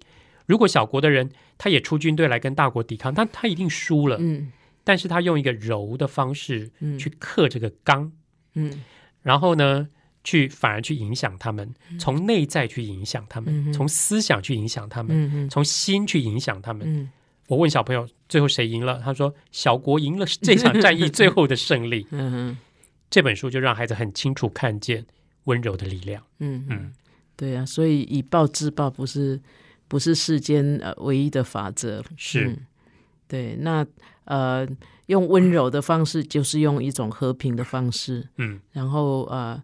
[0.50, 4.16] 如果小国的人他也出军队来跟大国抵抗，他他一定输了。
[4.18, 4.50] 嗯。
[4.82, 6.98] 但是他用一个柔的方式嗯。
[6.98, 8.10] 去克这个刚，
[8.54, 8.82] 嗯。
[9.22, 9.88] 然后呢，
[10.24, 16.82] 去反而去影响他们，从内在去影响他们，从思想去影响他们，从心去影响他们。
[16.84, 17.10] 嗯。
[17.46, 19.00] 我问小朋友，最后谁赢了？
[19.04, 22.06] 他说小国赢了这场战役 最后的胜利。
[22.10, 22.58] 嗯
[23.10, 25.04] 这本书就让孩子很清楚看见
[25.44, 26.22] 温柔的力量。
[26.38, 26.92] 嗯嗯嗯，
[27.36, 29.40] 对啊，所以以暴制暴不是
[29.90, 32.00] 不是世间呃唯一的法则。
[32.16, 32.56] 是，嗯。
[33.26, 33.84] 对，那
[34.24, 34.66] 呃，
[35.06, 38.60] 用温柔的方式，就是用一种和平的方式，嗯。
[38.70, 39.60] 然后呃，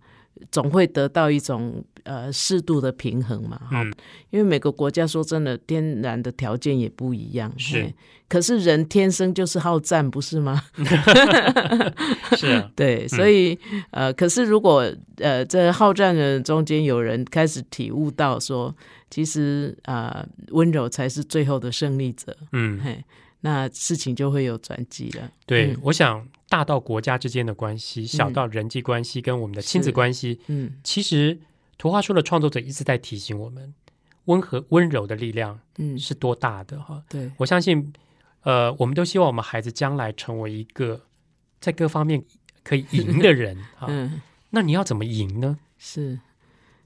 [0.50, 3.92] 总会得到一种呃适度的平衡嘛，哈、嗯。
[4.30, 7.92] 因为每个国家说真的，天然的条件也不一样，是，
[8.28, 10.60] 可是人天生就是好战，不是吗？
[12.36, 13.56] 是啊， 对，所以、
[13.90, 18.74] 呃，可是如果呃，这好战的人中间有人开始体悟到说，
[19.10, 23.04] 其实啊、呃温柔才是最后的胜利者，嗯，嘿，
[23.40, 25.30] 那事情就会有转机了。
[25.46, 31.38] 对，嗯我想大到国家之间的关系，小到人际关系跟我们的亲子关系，嗯其实
[31.78, 33.74] 图画书的创作者一直在提醒我们，
[34.24, 37.02] 温和温柔的力量嗯，是多大的哈。
[37.08, 37.92] 对，我相信，
[38.42, 41.02] 呃，我们都希望我们孩子将来成为一个
[41.60, 42.24] 在各方面
[42.64, 43.86] 可以赢的人 啊。
[43.88, 45.58] 嗯，那你要怎么赢呢？
[45.78, 46.18] 是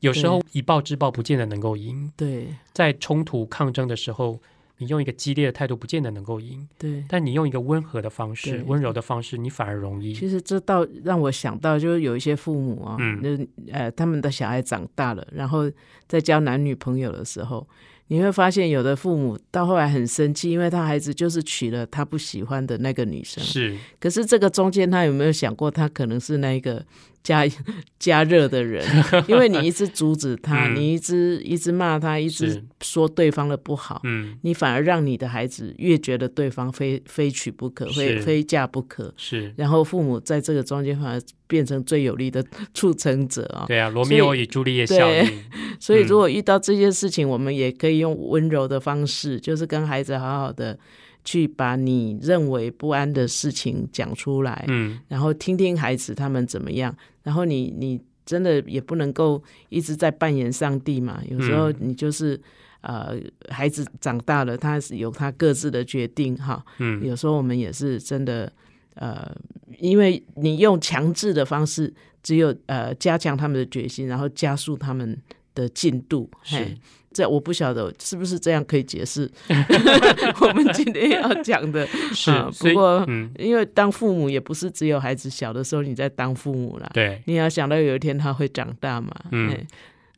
[0.01, 4.41] 有时候以暴制暴不见得能够赢，对在冲突抗争的时候，
[4.79, 7.05] 你用一个激烈的态度不见得能够赢，对。
[7.09, 10.15] 但你用一个温和的方式、温柔的方式，你反而容易。
[10.15, 15.71] 其实这倒让我想到，就是有一些父母啊，嗯那呃，他们的小孩长大了，然后
[16.09, 17.69] 在交男女朋友的时候，
[18.07, 26.83] 你会发现有的父母到后来很生气，因为他孩子就是娶了他不喜欢的那个女生，是，可是这个中间他有没有想过，他可能是那个
[27.23, 27.45] 加
[27.99, 28.85] 加热的人？
[29.29, 30.77] 因为你一直阻止他，嗯。
[30.77, 32.65] 你一直一直骂他，一直是。
[32.83, 39.13] 说对方的不好，嗯，你反而让你的孩子越觉得对方非非娶不可，非非嫁不可。
[39.19, 42.43] 是，然后父母在这个中间反而变成最有力的
[42.73, 45.43] 促成者啊、对啊，罗密欧与朱丽叶效对应，
[45.79, 50.79] 所以如果遇到这些事情，我们也可以用温柔的方式，就是跟孩子好好的
[51.25, 62.41] 去把你认为不安的事情讲出来，嗯，然后听听孩子他们怎么样，然后你你真的也不能够一直在扮演上帝嘛，有时候嗯你就是。
[62.83, 63.15] 呃，
[63.51, 66.65] 孩子长大了，他是有他各自的决定哈。
[66.79, 68.51] 嗯，有时候我们也是真的，
[68.95, 69.31] 呃，
[69.79, 71.93] 因为你用强制的方式，
[72.23, 75.15] 只有呃加强他们的决心，然后加速他们
[75.55, 76.31] 的进度。
[76.43, 76.79] 是嘿，
[77.13, 79.29] 这我不晓得是不是这样可以解释
[80.41, 81.87] 我们今天要讲的。
[82.15, 89.11] 是啊，不过嗯，因为当父母也不是只有孩子小的时候你在当父母啦，对，你要想到有一天他会长大嘛。
[89.33, 89.67] 嗯嘿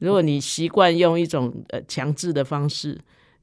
[0.01, 2.99] 如果你习惯用一种呃强制的方式，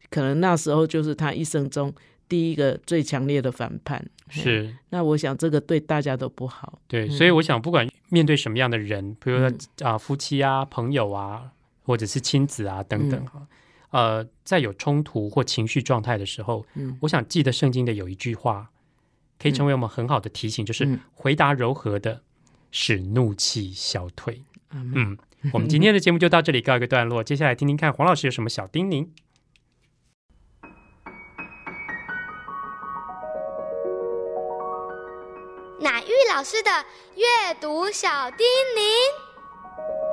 [0.10, 1.94] 可能那时候就是他一生中
[2.28, 4.06] 第一个最强烈的反叛。
[4.30, 4.76] 是。
[4.90, 6.78] 那我想这个对大家都不好。
[6.88, 11.44] 对，嗯所以我想，不管面对什么样的人，比如说嗯啊、夫妻啊、朋友啊，
[11.90, 13.48] 或者是亲子啊等嗯等哈，
[13.90, 18.70] 呃，在有冲突或情绪状态的时候，嗯我想记得圣经的有一句话，
[19.40, 22.22] 可以成为我们很好的提醒，就是嗯回答柔和的，
[22.70, 24.44] 使怒气消退。
[24.70, 25.18] 嗯，
[25.52, 29.10] 我们今天的节目就到这里告一个段落，接下来听听看黄老师有什么小叮咛。
[35.82, 36.70] 乃玉老师的
[37.16, 38.46] 阅读小叮
[38.78, 40.09] 咛。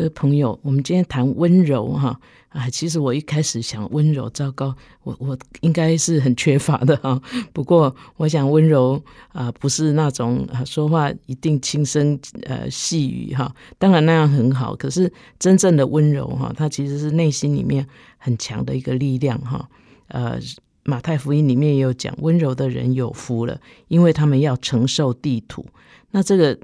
[0.00, 7.20] 各位朋友，我们今天谈温柔哈啊，其实我一开始想温柔，糟糕，我我应该是很缺乏的哈。
[7.52, 8.98] 不过我想温柔
[9.34, 14.74] 啊，不是那种啊说话一定轻声呃细语哈，当然那样很好。
[14.74, 17.86] 可是真正的温柔哈，它其实是内心里面
[18.16, 19.68] 很强的一个力量哈。
[20.08, 20.38] 呃，
[20.82, 25.66] 马太福音里面也有讲，温柔的人有福了，因为他们要承受地土。
[26.12, 26.58] 那这个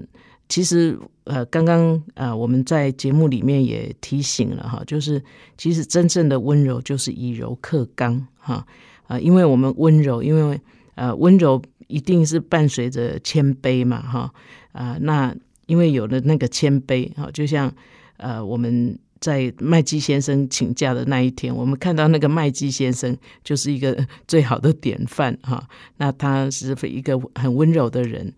[0.49, 5.21] 其实呃，刚刚呃，我们在节目里面也提醒了哈，就是
[5.57, 8.65] 其实真正的温柔就是以柔克刚哈
[9.07, 10.59] 啊、因为我们温柔，因为
[10.95, 14.33] 呃温柔一定是伴随着谦卑嘛哈
[14.71, 15.35] 啊、那
[15.65, 17.73] 因为有了那个谦卑哈，就像
[18.17, 25.67] 呃我们在麦基先生请假的那一天，我们看到那个麦基先生就是一个最好的典范哈。
[25.97, 28.31] 那他是一个很温柔的人，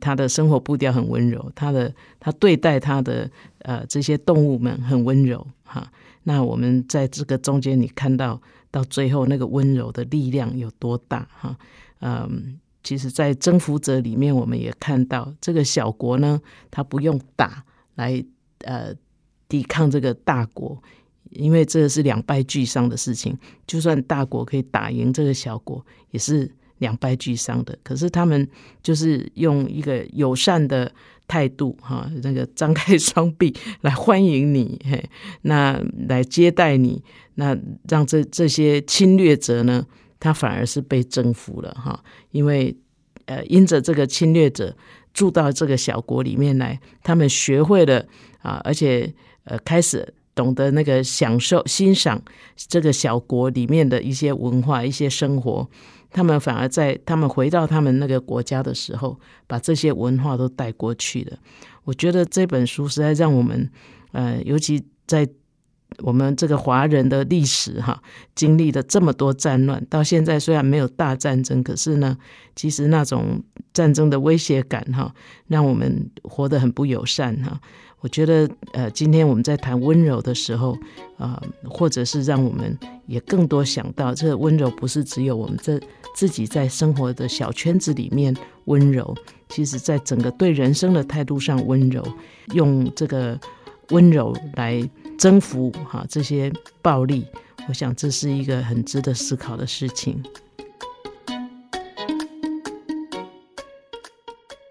[0.00, 3.30] 他的生活步调很温柔，他的他对待他的
[3.60, 5.90] 呃这些动物们很温柔哈。
[6.24, 11.58] 那我们在这个中间，你看到到最后那个温柔的力量有多大哈？
[12.00, 17.64] 嗯，其实，在征服者里面，我们也看到这个小国呢，他不用打
[17.94, 18.24] 来
[18.60, 18.94] 呃
[19.48, 20.80] 抵抗这个大国，
[21.30, 23.36] 因为这是两败俱伤的事情。
[23.66, 26.50] 就算大国可以打赢这个小国，也是
[26.82, 27.78] 两败俱伤的。
[27.82, 28.46] 可是他们
[28.82, 30.92] 就是用一个友善的。
[31.28, 35.02] 态度哈，那个张开双臂来欢迎你，嘿，
[35.42, 37.02] 那来接待你，
[37.36, 37.56] 那
[37.88, 39.86] 让这这些侵略者呢，
[40.20, 42.76] 他反而是被征服了哈，因为
[43.24, 44.76] 呃，因着这个侵略者
[45.14, 48.04] 住到这个小国里面来，他们学会了
[48.42, 49.10] 啊，而且
[49.44, 52.20] 呃，开始懂得那个享受欣赏
[52.56, 55.66] 这个小国里面的一些文化、一些生活。
[56.12, 61.36] 他们反而在他们回到他们那个国家的时候，把这些文化都带过去了。
[61.84, 63.70] 我觉得这本书实在让我们，
[64.12, 65.28] 呃，尤其在
[65.98, 68.02] 我们这个华人的历史哈，
[68.34, 72.16] 经历了这么多战乱，到现在虽然没有大战争，可是呢，
[72.54, 73.42] 其实那种
[73.72, 75.14] 战争的威胁感哈，
[75.48, 77.60] 让我们活得很不友善哈。
[78.02, 80.76] 我觉得，呃，今天我们在谈温柔的时候，
[81.16, 82.76] 啊，或者是让我们
[83.06, 85.80] 也更多想到，这温柔不是只有我们这
[86.16, 89.16] 自己在生活的小圈子里面温柔，
[89.48, 92.04] 其实在整个对人生的态度上温柔，
[92.54, 93.38] 用这个
[93.90, 94.82] 温柔来
[95.16, 97.24] 征服哈这些暴力，
[97.68, 100.20] 我想这是一个很值得思考的事情。